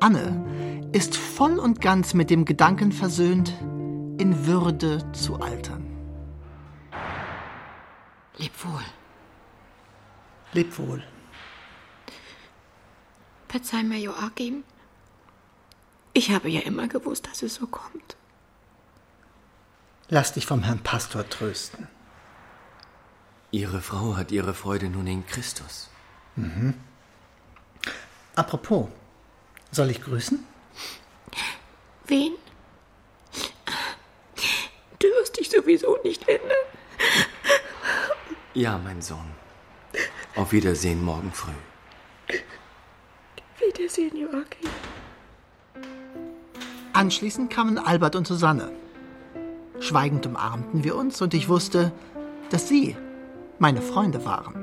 [0.00, 0.44] Anne
[0.92, 3.54] ist voll und ganz mit dem Gedanken versöhnt,
[4.18, 5.86] in Würde zu altern.
[8.36, 8.82] Leb wohl.
[10.52, 11.02] Leb wohl.
[13.48, 14.64] Verzeih mir, Joachim.
[16.14, 18.16] Ich habe ja immer gewusst, dass es so kommt.
[20.08, 21.88] Lass dich vom Herrn Pastor trösten.
[23.50, 25.88] Ihre Frau hat ihre Freude nun in Christus.
[26.36, 26.74] Mhm.
[28.34, 28.88] Apropos,
[29.70, 30.44] soll ich grüßen?
[32.06, 32.32] Wen?
[34.98, 36.50] Du wirst dich sowieso nicht ändern.
[38.54, 39.41] Ja, mein Sohn.
[40.36, 41.52] Auf Wiedersehen morgen früh.
[43.58, 44.70] Wiedersehen, Joachim.
[46.92, 48.70] Anschließend kamen Albert und Susanne.
[49.80, 51.92] Schweigend umarmten wir uns und ich wusste,
[52.50, 52.96] dass sie
[53.58, 54.54] meine Freunde waren.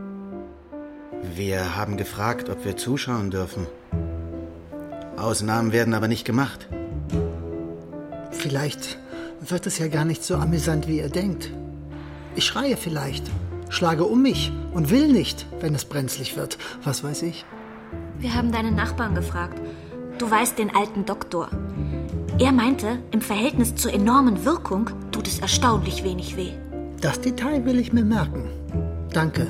[1.36, 3.68] Wir haben gefragt, ob wir zuschauen dürfen.
[5.18, 6.68] Ausnahmen werden aber nicht gemacht.
[8.32, 8.98] Vielleicht
[9.42, 11.52] wird es ja gar nicht so amüsant, wie ihr denkt.
[12.36, 13.30] Ich schreie vielleicht,
[13.70, 16.58] schlage um mich und will nicht, wenn es brenzlig wird.
[16.84, 17.46] Was weiß ich?
[18.20, 19.60] Wir haben deinen Nachbarn gefragt.
[20.18, 21.50] Du weißt den alten Doktor.
[22.40, 26.52] Er meinte, im Verhältnis zur enormen Wirkung tut es erstaunlich wenig weh.
[27.02, 28.50] Das Detail will ich mir merken.
[29.14, 29.48] Danke.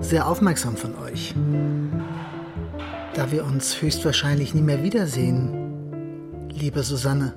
[0.00, 1.34] Sehr aufmerksam von euch.
[3.14, 7.34] Da wir uns höchstwahrscheinlich nie mehr wiedersehen, liebe Susanne,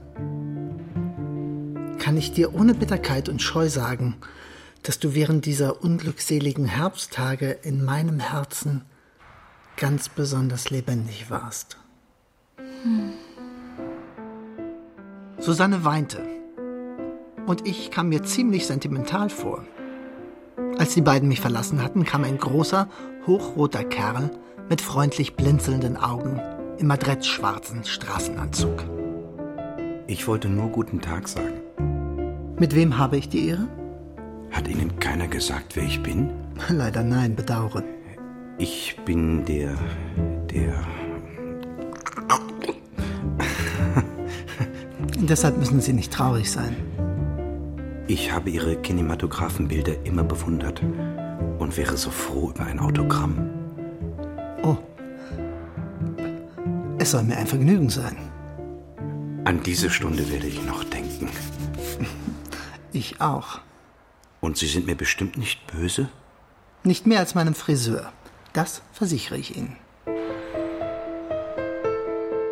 [1.99, 4.15] kann ich dir ohne Bitterkeit und Scheu sagen,
[4.83, 8.83] dass du während dieser unglückseligen Herbsttage in meinem Herzen
[9.77, 11.77] ganz besonders lebendig warst.
[12.57, 13.13] Hm.
[15.39, 16.21] Susanne weinte.
[17.45, 19.65] Und ich kam mir ziemlich sentimental vor.
[20.77, 22.87] Als die beiden mich verlassen hatten, kam ein großer,
[23.27, 24.31] hochroter Kerl
[24.69, 26.39] mit freundlich blinzelnden Augen
[26.77, 28.83] im adrettschwarzen Straßenanzug.
[30.07, 31.61] Ich wollte nur guten Tag sagen.
[32.57, 33.67] Mit wem habe ich die Ehre?
[34.53, 36.29] Hat Ihnen keiner gesagt, wer ich bin?
[36.69, 37.83] Leider nein, bedauere.
[38.59, 39.75] Ich bin der.
[40.49, 40.75] der.
[45.17, 46.75] Deshalb müssen Sie nicht traurig sein.
[48.07, 50.81] Ich habe Ihre Kinematographenbilder immer bewundert
[51.59, 53.49] und wäre so froh über ein Autogramm.
[54.61, 54.77] Oh.
[56.99, 58.17] Es soll mir ein Vergnügen sein.
[59.45, 61.29] An diese Stunde werde ich noch denken.
[62.91, 63.59] Ich auch.
[64.43, 66.09] Und Sie sind mir bestimmt nicht böse?
[66.83, 68.11] Nicht mehr als meinem Friseur.
[68.51, 69.77] Das versichere ich Ihnen.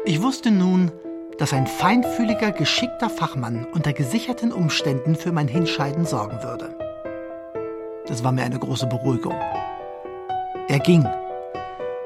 [0.06, 0.94] Ich wusste nun,
[1.38, 6.74] dass ein feinfühliger, geschickter Fachmann unter gesicherten Umständen für mein Hinscheiden sorgen würde.
[8.08, 9.36] Das war mir eine große Beruhigung.
[10.70, 11.06] Er ging.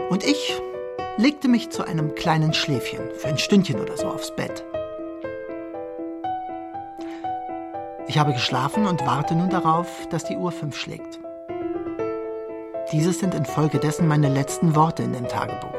[0.10, 0.60] Und ich
[1.18, 4.66] legte mich zu einem kleinen Schläfchen für ein Stündchen oder so aufs Bett.
[8.08, 11.20] Ich habe geschlafen und warte nun darauf, dass die Uhr fünf schlägt.
[12.92, 15.74] Dieses sind infolgedessen meine letzten Worte in dem Tagebuch.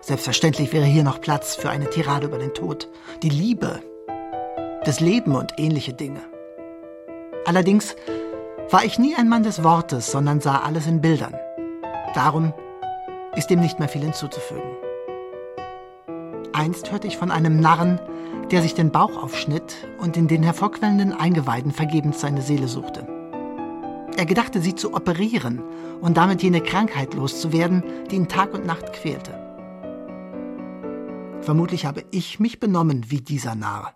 [0.00, 2.88] Selbstverständlich wäre hier noch Platz für eine Tirade über den Tod,
[3.22, 3.80] die Liebe,
[4.84, 6.20] das Leben und ähnliche Dinge.
[7.44, 7.94] Allerdings
[8.70, 11.34] war ich nie ein Mann des Wortes, sondern sah alles in Bildern.
[12.14, 12.54] Darum
[13.36, 14.76] ist dem nicht mehr viel hinzuzufügen.
[16.54, 18.00] Einst hörte ich von einem Narren,
[18.52, 23.08] der sich den Bauch aufschnitt und in den hervorquellenden Eingeweiden vergebens seine Seele suchte.
[24.16, 25.60] Er gedachte, sie zu operieren
[26.00, 29.32] und damit jene Krankheit loszuwerden, die ihn Tag und Nacht quälte.
[31.40, 33.92] Vermutlich habe ich mich benommen wie dieser Narr.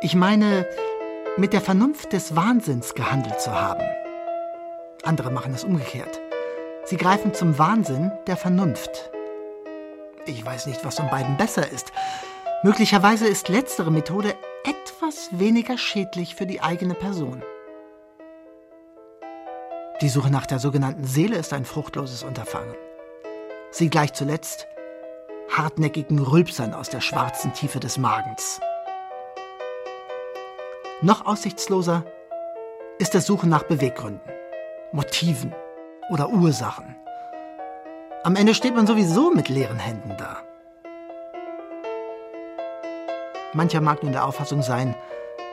[0.00, 0.66] Ich meine,
[1.36, 3.84] mit der Vernunft des Wahnsinns gehandelt zu haben.
[5.02, 6.18] Andere machen es umgekehrt.
[6.84, 9.10] Sie greifen zum Wahnsinn der Vernunft.
[10.26, 11.92] Ich weiß nicht, was von beiden besser ist.
[12.62, 14.34] Möglicherweise ist letztere Methode
[14.64, 17.42] etwas weniger schädlich für die eigene Person.
[20.00, 22.74] Die Suche nach der sogenannten Seele ist ein fruchtloses Unterfangen.
[23.70, 24.66] Sie gleicht zuletzt
[25.50, 28.60] hartnäckigen Rülpsern aus der schwarzen Tiefe des Magens.
[31.00, 32.04] Noch aussichtsloser
[32.98, 34.20] ist das Suchen nach Beweggründen,
[34.92, 35.52] Motiven
[36.10, 36.94] oder Ursachen.
[38.24, 40.42] Am Ende steht man sowieso mit leeren Händen da.
[43.52, 44.94] Mancher mag nun der Auffassung sein,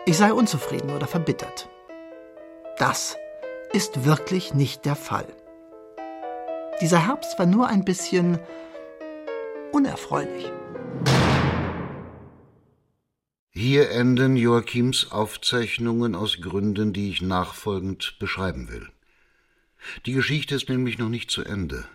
[0.05, 1.67] ich sei unzufrieden oder verbittert.
[2.77, 3.17] Das
[3.73, 5.25] ist wirklich nicht der Fall.
[6.79, 8.37] Dieser Herbst war nur ein bisschen
[9.71, 10.51] unerfreulich.
[13.49, 18.87] Hier enden Joachims Aufzeichnungen aus Gründen, die ich nachfolgend beschreiben will.
[20.05, 21.85] Die Geschichte ist nämlich noch nicht zu Ende,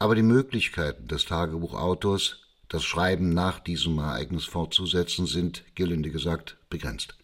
[0.00, 7.16] aber die Möglichkeiten des Tagebuchautors, das Schreiben nach diesem Ereignis fortzusetzen, sind, gelinde gesagt, begrenzt.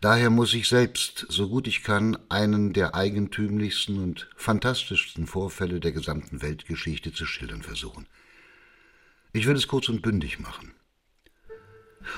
[0.00, 5.92] Daher muss ich selbst, so gut ich kann, einen der eigentümlichsten und fantastischsten Vorfälle der
[5.92, 8.06] gesamten Weltgeschichte zu schildern versuchen.
[9.32, 10.74] Ich will es kurz und bündig machen.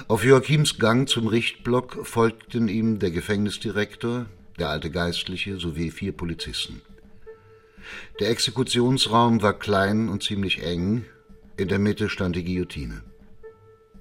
[0.09, 4.27] Auf Joachims Gang zum Richtblock folgten ihm der Gefängnisdirektor,
[4.59, 6.81] der alte Geistliche sowie vier Polizisten.
[8.21, 11.05] Der Exekutionsraum war klein und ziemlich eng,
[11.57, 13.03] in der Mitte stand die Guillotine.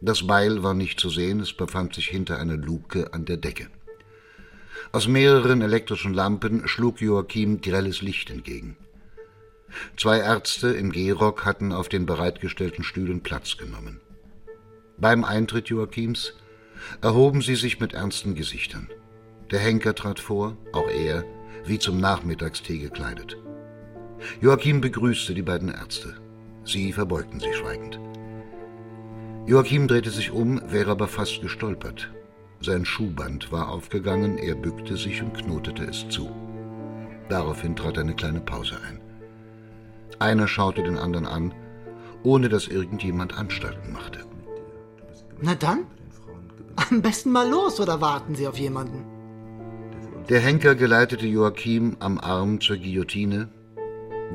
[0.01, 3.67] Das Beil war nicht zu sehen, es befand sich hinter einer Luke an der Decke.
[4.91, 8.77] Aus mehreren elektrischen Lampen schlug Joachim grelles Licht entgegen.
[9.97, 14.01] Zwei Ärzte im Gehrock hatten auf den bereitgestellten Stühlen Platz genommen.
[14.97, 16.33] Beim Eintritt Joachims
[17.01, 18.89] erhoben sie sich mit ernsten Gesichtern.
[19.51, 21.25] Der Henker trat vor, auch er,
[21.65, 23.37] wie zum Nachmittagstee gekleidet.
[24.41, 26.15] Joachim begrüßte die beiden Ärzte.
[26.64, 27.99] Sie verbeugten sich schweigend.
[29.45, 32.11] Joachim drehte sich um, wäre aber fast gestolpert.
[32.61, 36.30] Sein Schuhband war aufgegangen, er bückte sich und knotete es zu.
[37.27, 38.99] Daraufhin trat eine kleine Pause ein.
[40.19, 41.53] Einer schaute den anderen an,
[42.23, 44.19] ohne dass irgendjemand Anstalten machte.
[45.41, 45.85] Na dann,
[46.76, 49.03] am besten mal los oder warten Sie auf jemanden?
[50.30, 53.49] Der Henker geleitete Joachim am Arm zur Guillotine.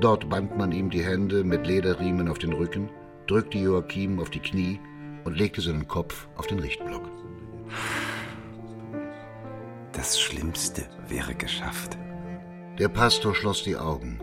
[0.01, 2.91] Dort band man ihm die Hände mit Lederriemen auf den Rücken,
[3.27, 4.79] drückte Joachim auf die Knie
[5.25, 7.03] und legte seinen Kopf auf den Richtblock.
[9.93, 11.97] Das Schlimmste wäre geschafft.
[12.79, 14.21] Der Pastor schloss die Augen.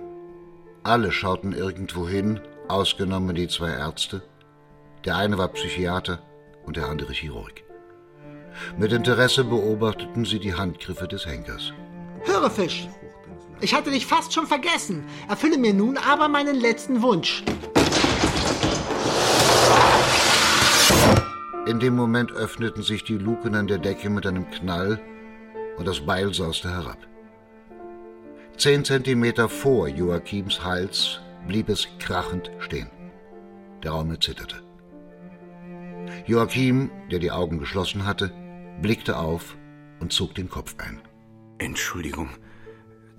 [0.84, 4.22] Alle schauten irgendwo hin, ausgenommen die zwei Ärzte.
[5.06, 6.22] Der eine war Psychiater
[6.66, 7.64] und der andere Chirurg.
[8.78, 11.74] Mit Interesse beobachteten sie die Handgriffe des Henkers.
[12.22, 12.88] Höre, Fisch!
[13.64, 15.06] Ich hatte dich fast schon vergessen.
[15.30, 17.46] Erfülle mir nun aber meinen letzten Wunsch.
[21.66, 25.02] In dem Moment öffneten sich die Luken an der Decke mit einem Knall
[25.78, 26.98] und das Beil sauste herab.
[28.58, 32.92] Zehn Zentimeter vor Joachims Hals blieb es krachend stehen.
[33.82, 34.62] Der Raum zitterte.
[36.26, 38.30] Joachim, der die Augen geschlossen hatte,
[38.82, 39.56] blickte auf
[40.02, 41.02] und zog den Kopf ein.
[41.60, 42.28] Entschuldigung,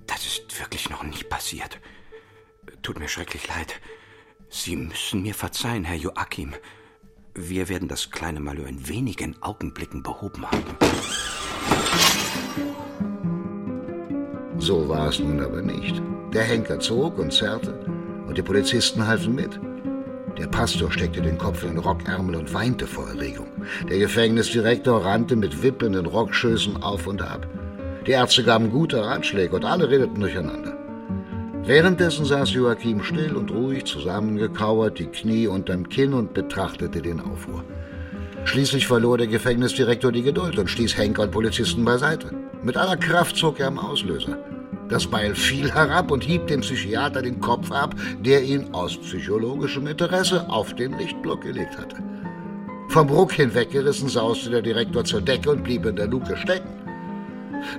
[0.07, 1.79] das ist wirklich noch nicht passiert.
[2.83, 3.81] Tut mir schrecklich leid.
[4.49, 6.55] Sie müssen mir verzeihen, Herr Joachim.
[7.35, 10.77] Wir werden das kleine Malheur in wenigen Augenblicken behoben haben.
[14.59, 16.01] So war es nun aber nicht.
[16.33, 17.73] Der Henker zog und zerrte,
[18.27, 19.59] und die Polizisten halfen mit.
[20.39, 23.47] Der Pastor steckte den Kopf in den Rockärmel und weinte vor Erregung.
[23.89, 27.47] Der Gefängnisdirektor rannte mit wippenden Rockschößen auf und ab.
[28.07, 30.77] Die Ärzte gaben gute Ratschläge und alle redeten durcheinander.
[31.65, 37.65] Währenddessen saß Joachim still und ruhig zusammengekauert, die Knie unterm Kinn und betrachtete den Aufruhr.
[38.45, 42.31] Schließlich verlor der Gefängnisdirektor die Geduld und stieß Henker und Polizisten beiseite.
[42.63, 44.37] Mit aller Kraft zog er am Auslöser.
[44.91, 49.87] Das Beil fiel herab und hieb dem Psychiater den Kopf ab, der ihn aus psychologischem
[49.87, 51.97] Interesse auf den Lichtblock gelegt hatte.
[52.91, 56.84] Vom Ruck hinweggerissen sauste der Direktor zur Decke und blieb in der Luke stecken.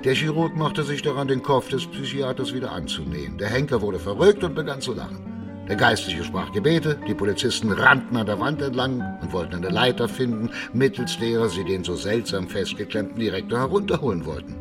[0.04, 3.38] Der Chirurg machte sich daran, den Kopf des Psychiaters wieder anzunähen.
[3.38, 5.36] Der Henker wurde verrückt und begann zu lachen.
[5.68, 10.08] Der Geistliche sprach Gebete, die Polizisten rannten an der Wand entlang und wollten eine Leiter
[10.08, 14.54] finden, mittels derer sie den so seltsam festgeklemmten Direktor herunterholen wollten.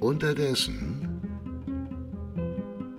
[0.00, 1.20] Unterdessen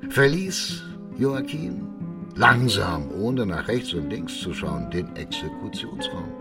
[0.09, 0.83] verließ
[1.17, 1.87] Joachim
[2.35, 6.31] langsam, ohne nach rechts und links zu schauen, den Exekutionsraum.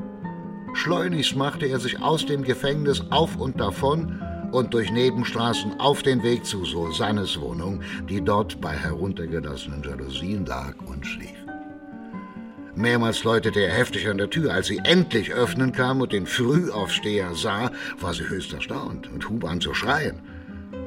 [0.75, 4.21] Schleunigst machte er sich aus dem Gefängnis auf und davon
[4.53, 10.75] und durch Nebenstraßen auf den Weg zu Susannes Wohnung, die dort bei heruntergelassenen Jalousien lag
[10.87, 11.37] und schlief.
[12.75, 14.53] Mehrmals läutete er heftig an der Tür.
[14.53, 19.45] Als sie endlich öffnen kam und den Frühaufsteher sah, war sie höchst erstaunt und hub
[19.45, 20.21] an zu schreien.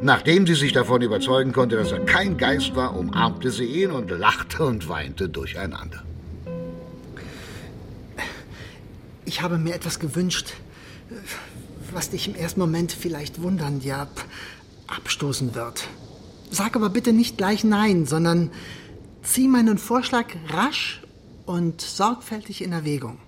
[0.01, 4.09] Nachdem sie sich davon überzeugen konnte, dass er kein Geist war, umarmte sie ihn und
[4.09, 6.03] lachte und weinte durcheinander.
[9.25, 10.53] Ich habe mir etwas gewünscht,
[11.93, 14.07] was dich im ersten Moment vielleicht wundern, ja,
[14.87, 15.87] abstoßen wird.
[16.49, 18.51] Sag aber bitte nicht gleich Nein, sondern
[19.23, 21.01] zieh meinen Vorschlag rasch
[21.45, 23.19] und sorgfältig in Erwägung.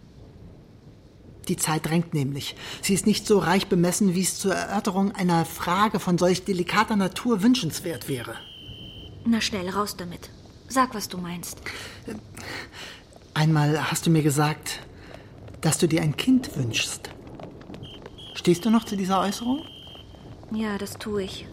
[1.48, 2.56] Die Zeit drängt nämlich.
[2.82, 6.96] Sie ist nicht so reich bemessen, wie es zur Erörterung einer Frage von solch delikater
[6.96, 8.36] Natur wünschenswert wäre.
[9.26, 10.30] Na schnell, raus damit.
[10.70, 11.58] Sag, was du meinst.
[13.34, 14.80] Einmal hast du mir gesagt,
[15.62, 17.10] dass du dir ein Kind wünschst.
[18.34, 19.64] Stehst du noch zu dieser Äußerung?
[20.52, 21.48] Ja, das tue ich.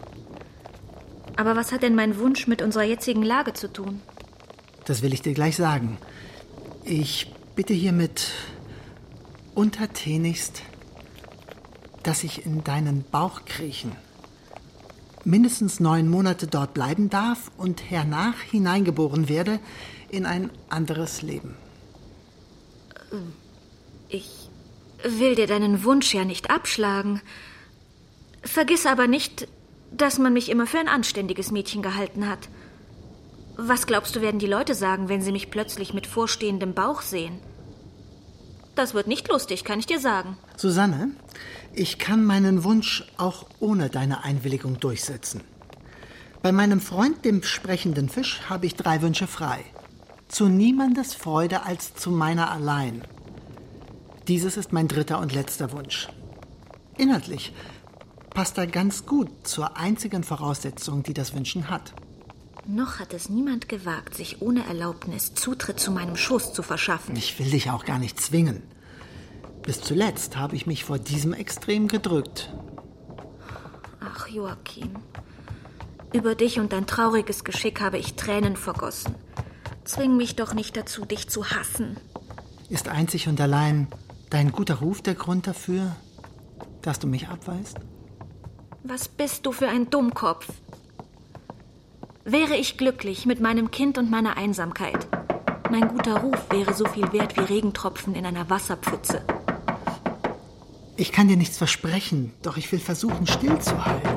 [1.35, 4.01] Aber was hat denn mein Wunsch mit unserer jetzigen Lage zu tun?
[4.85, 5.97] Das will ich dir gleich sagen.
[6.83, 8.31] Ich bitte hiermit
[9.55, 10.63] untertänigst,
[12.03, 13.91] dass ich in deinen Bauch kriechen,
[15.23, 19.59] mindestens neun Monate dort bleiben darf und hernach hineingeboren werde
[20.09, 21.55] in ein anderes Leben.
[23.11, 23.40] Ich
[25.03, 27.21] will dir deinen Wunsch ja nicht abschlagen.
[28.43, 29.47] Vergiss aber nicht,
[29.91, 32.49] dass man mich immer für ein anständiges Mädchen gehalten hat.
[33.57, 37.39] Was glaubst du, werden die Leute sagen, wenn sie mich plötzlich mit vorstehendem Bauch sehen?
[38.75, 40.37] Das wird nicht lustig, kann ich dir sagen.
[40.55, 41.11] Susanne,
[41.73, 45.41] ich kann meinen Wunsch auch ohne deine Einwilligung durchsetzen.
[46.41, 49.63] Bei meinem Freund, dem sprechenden Fisch, habe ich drei Wünsche frei.
[50.27, 53.03] Zu niemandes Freude als zu meiner allein.
[54.27, 56.07] Dieses ist mein dritter und letzter Wunsch.
[56.97, 57.53] Inhaltlich
[58.29, 61.93] passt er ganz gut zur einzigen Voraussetzung, die das Wünschen hat.
[62.67, 67.15] Noch hat es niemand gewagt, sich ohne Erlaubnis Zutritt zu meinem Schoß zu verschaffen.
[67.15, 68.61] Ich will dich auch gar nicht zwingen.
[69.63, 72.53] Bis zuletzt habe ich mich vor diesem Extrem gedrückt.
[73.99, 74.91] Ach, Joachim.
[76.13, 79.15] Über dich und dein trauriges Geschick habe ich Tränen vergossen.
[79.83, 81.97] Zwing mich doch nicht dazu, dich zu hassen.
[82.69, 83.87] Ist einzig und allein
[84.31, 85.95] dein guter Ruf der Grund dafür,
[86.81, 87.77] dass du mich abweist?
[88.83, 90.47] Was bist du für ein Dummkopf?
[92.23, 95.07] Wäre ich glücklich mit meinem Kind und meiner Einsamkeit,
[95.69, 99.21] mein guter Ruf wäre so viel wert wie Regentropfen in einer Wasserpfütze.
[100.97, 104.11] Ich kann dir nichts versprechen, doch ich will versuchen, stillzuhalten.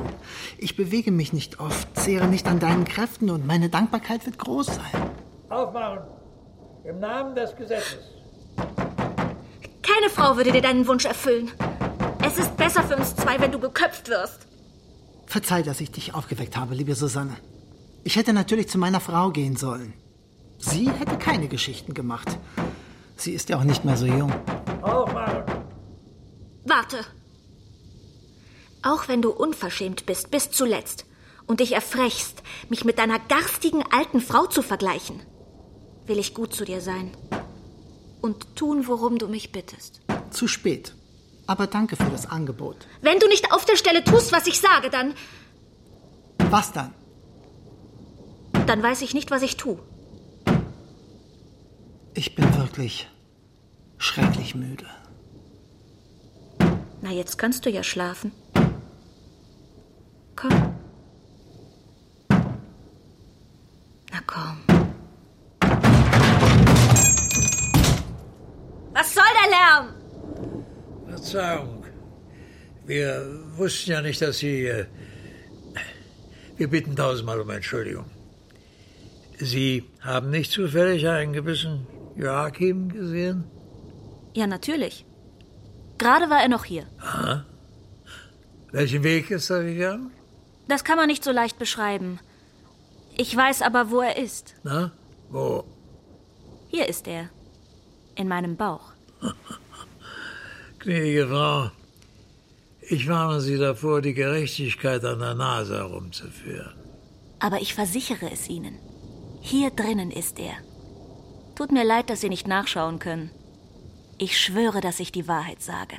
[0.57, 4.67] Ich bewege mich nicht oft, zehre nicht an deinen Kräften und meine Dankbarkeit wird groß
[4.67, 5.09] sein.
[5.49, 5.99] Aufmachen!
[6.83, 8.11] Im Namen des Gesetzes.
[9.95, 11.49] Keine Frau würde dir deinen Wunsch erfüllen.
[12.21, 14.45] Es ist besser für uns zwei, wenn du geköpft wirst.
[15.25, 17.37] Verzeih, dass ich dich aufgeweckt habe, liebe Susanne.
[18.03, 19.93] Ich hätte natürlich zu meiner Frau gehen sollen.
[20.57, 22.27] Sie hätte keine Geschichten gemacht.
[23.15, 24.33] Sie ist ja auch nicht mehr so jung.
[24.81, 25.43] Aufmachen!
[26.65, 26.97] Warte.
[28.81, 31.05] Auch wenn du unverschämt bist, bis zuletzt
[31.47, 35.21] und dich erfrechst, mich mit deiner garstigen alten Frau zu vergleichen,
[36.05, 37.11] will ich gut zu dir sein
[38.25, 40.01] und tun, worum du mich bittest.
[40.31, 40.95] Zu spät.
[41.45, 42.87] Aber danke für das Angebot.
[43.01, 45.13] Wenn du nicht auf der Stelle tust, was ich sage, dann.
[46.49, 46.91] Was dann?
[48.65, 49.77] Dann weiß ich nicht, was ich tue.
[52.15, 53.07] Ich bin wirklich
[53.99, 54.87] schrecklich müde.
[57.01, 58.31] Na, jetzt kannst du ja schlafen.
[60.35, 60.73] Komm.
[64.11, 64.74] Na komm.
[68.95, 69.85] Was soll der Lärm?
[71.09, 71.83] Verzeihung.
[72.85, 73.25] Wir
[73.57, 74.67] wussten ja nicht, dass Sie.
[74.67, 74.85] Äh,
[76.55, 78.05] wir bitten tausendmal um Entschuldigung.
[79.37, 81.85] Sie haben nicht zufällig einen gewissen
[82.15, 83.43] Joachim gesehen?
[84.33, 85.05] Ja, natürlich.
[85.97, 86.85] Gerade war er noch hier.
[86.99, 87.45] Aha.
[88.71, 90.11] Welchen Weg ist er gegangen?
[90.69, 92.19] Das kann man nicht so leicht beschreiben.
[93.17, 94.55] Ich weiß aber, wo er ist.
[94.63, 94.91] Na,
[95.29, 95.65] wo?
[96.69, 97.29] Hier ist er.
[98.15, 98.93] In meinem Bauch.
[100.79, 101.71] Gnädige Frau,
[102.81, 106.73] ich warne Sie davor, die Gerechtigkeit an der Nase herumzuführen.
[107.39, 108.77] Aber ich versichere es Ihnen.
[109.41, 110.53] Hier drinnen ist er.
[111.55, 113.31] Tut mir leid, dass Sie nicht nachschauen können.
[114.17, 115.97] Ich schwöre, dass ich die Wahrheit sage.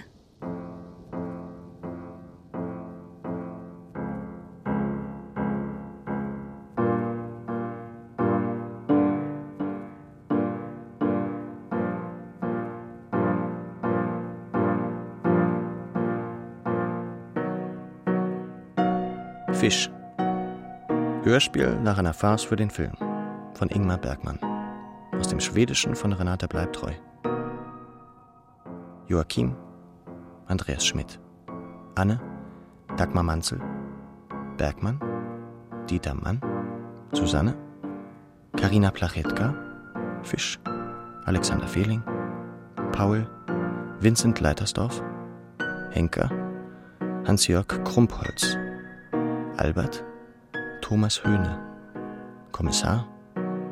[19.59, 19.91] Fisch.
[21.23, 22.93] Hörspiel nach einer Farce für den Film
[23.55, 24.39] von Ingmar Bergmann.
[25.19, 26.93] Aus dem Schwedischen von Renate Bleibtreu.
[29.07, 29.57] Joachim
[30.47, 31.19] Andreas Schmidt.
[31.95, 32.20] Anne
[32.99, 33.59] Dagmar Manzel.
[34.59, 35.01] Bergmann
[35.89, 36.39] Dieter Mann.
[37.12, 37.57] Susanne
[38.59, 39.55] Karina Plachetka.
[40.23, 40.61] Fisch
[41.24, 42.03] Alexander Fehling.
[42.93, 43.27] Paul
[44.01, 45.03] Vincent Leitersdorf.
[45.93, 46.28] Henker
[47.27, 48.59] Hans-Jörg Krumpholz.
[49.57, 50.05] Albert
[50.83, 51.59] Thomas Höhne.
[52.53, 53.07] Kommissar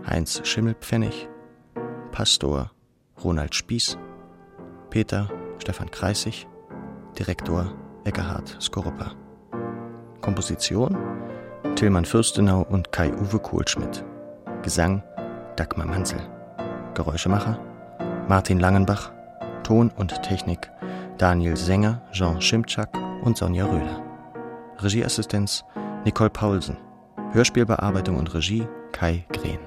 [0.06, 1.28] Heinz Schimmelpfennig.
[2.12, 2.70] Pastor
[3.22, 3.98] Ronald Spieß.
[4.90, 5.28] Peter
[5.58, 6.46] Stefan Kreisig.
[7.18, 7.72] Direktor
[8.04, 9.12] Eckhard Skorupa.
[10.20, 10.96] Komposition
[11.76, 14.04] Tillmann Fürstenau und Kai-Uwe Kohlschmidt.
[14.62, 15.02] Gesang
[15.56, 16.20] Dagmar Manzel.
[16.94, 17.58] Geräuschemacher
[18.28, 19.12] Martin Langenbach.
[19.62, 20.70] Ton und Technik
[21.18, 22.88] Daniel Sänger, Jean Schimczak
[23.22, 24.03] und Sonja Röder.
[24.82, 25.64] Regieassistenz
[26.04, 26.76] Nicole Paulsen.
[27.32, 29.58] Hörspielbearbeitung und Regie Kai Green.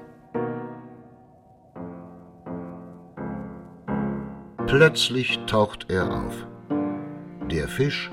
[4.66, 6.46] Plötzlich taucht er auf.
[7.50, 8.10] Der Fisch,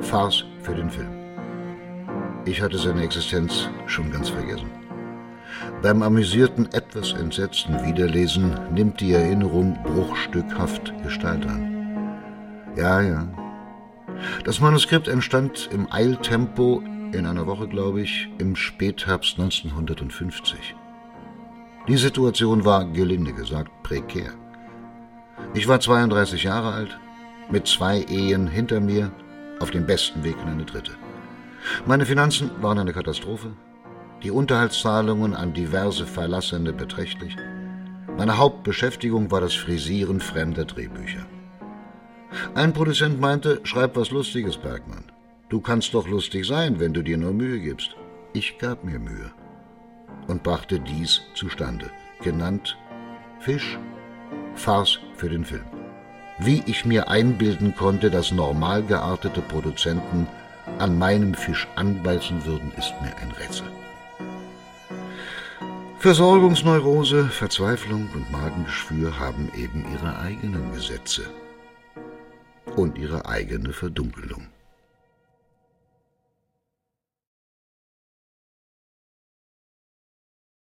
[0.00, 1.10] Farce für den Film.
[2.44, 4.70] Ich hatte seine Existenz schon ganz vergessen.
[5.82, 12.18] Beim amüsierten, etwas entsetzten Wiederlesen nimmt die Erinnerung bruchstückhaft Gestalt an.
[12.76, 13.41] Ja, ja.
[14.44, 16.82] Das Manuskript entstand im Eiltempo
[17.12, 20.74] in einer Woche, glaube ich, im Spätherbst 1950.
[21.88, 24.32] Die Situation war, gelinde gesagt, prekär.
[25.54, 26.98] Ich war 32 Jahre alt,
[27.50, 29.10] mit zwei Ehen hinter mir,
[29.60, 30.92] auf dem besten Weg in eine dritte.
[31.86, 33.52] Meine Finanzen waren eine Katastrophe,
[34.22, 37.36] die Unterhaltszahlungen an diverse Verlassene beträchtlich.
[38.16, 41.26] Meine Hauptbeschäftigung war das Frisieren fremder Drehbücher.
[42.54, 45.04] Ein Produzent meinte, schreib was Lustiges, Bergmann.
[45.48, 47.96] Du kannst doch lustig sein, wenn du dir nur Mühe gibst.
[48.32, 49.30] Ich gab mir Mühe
[50.26, 51.90] und brachte dies zustande,
[52.22, 52.78] genannt
[53.40, 53.78] Fisch,
[54.54, 55.64] Farce für den Film.
[56.38, 60.26] Wie ich mir einbilden konnte, dass normal geartete Produzenten
[60.78, 63.66] an meinem Fisch anbeißen würden, ist mir ein Rätsel.
[65.98, 71.24] Versorgungsneurose, Verzweiflung und Magengeschwür haben eben ihre eigenen Gesetze
[72.76, 74.51] und ihre eigene Verdunkelung.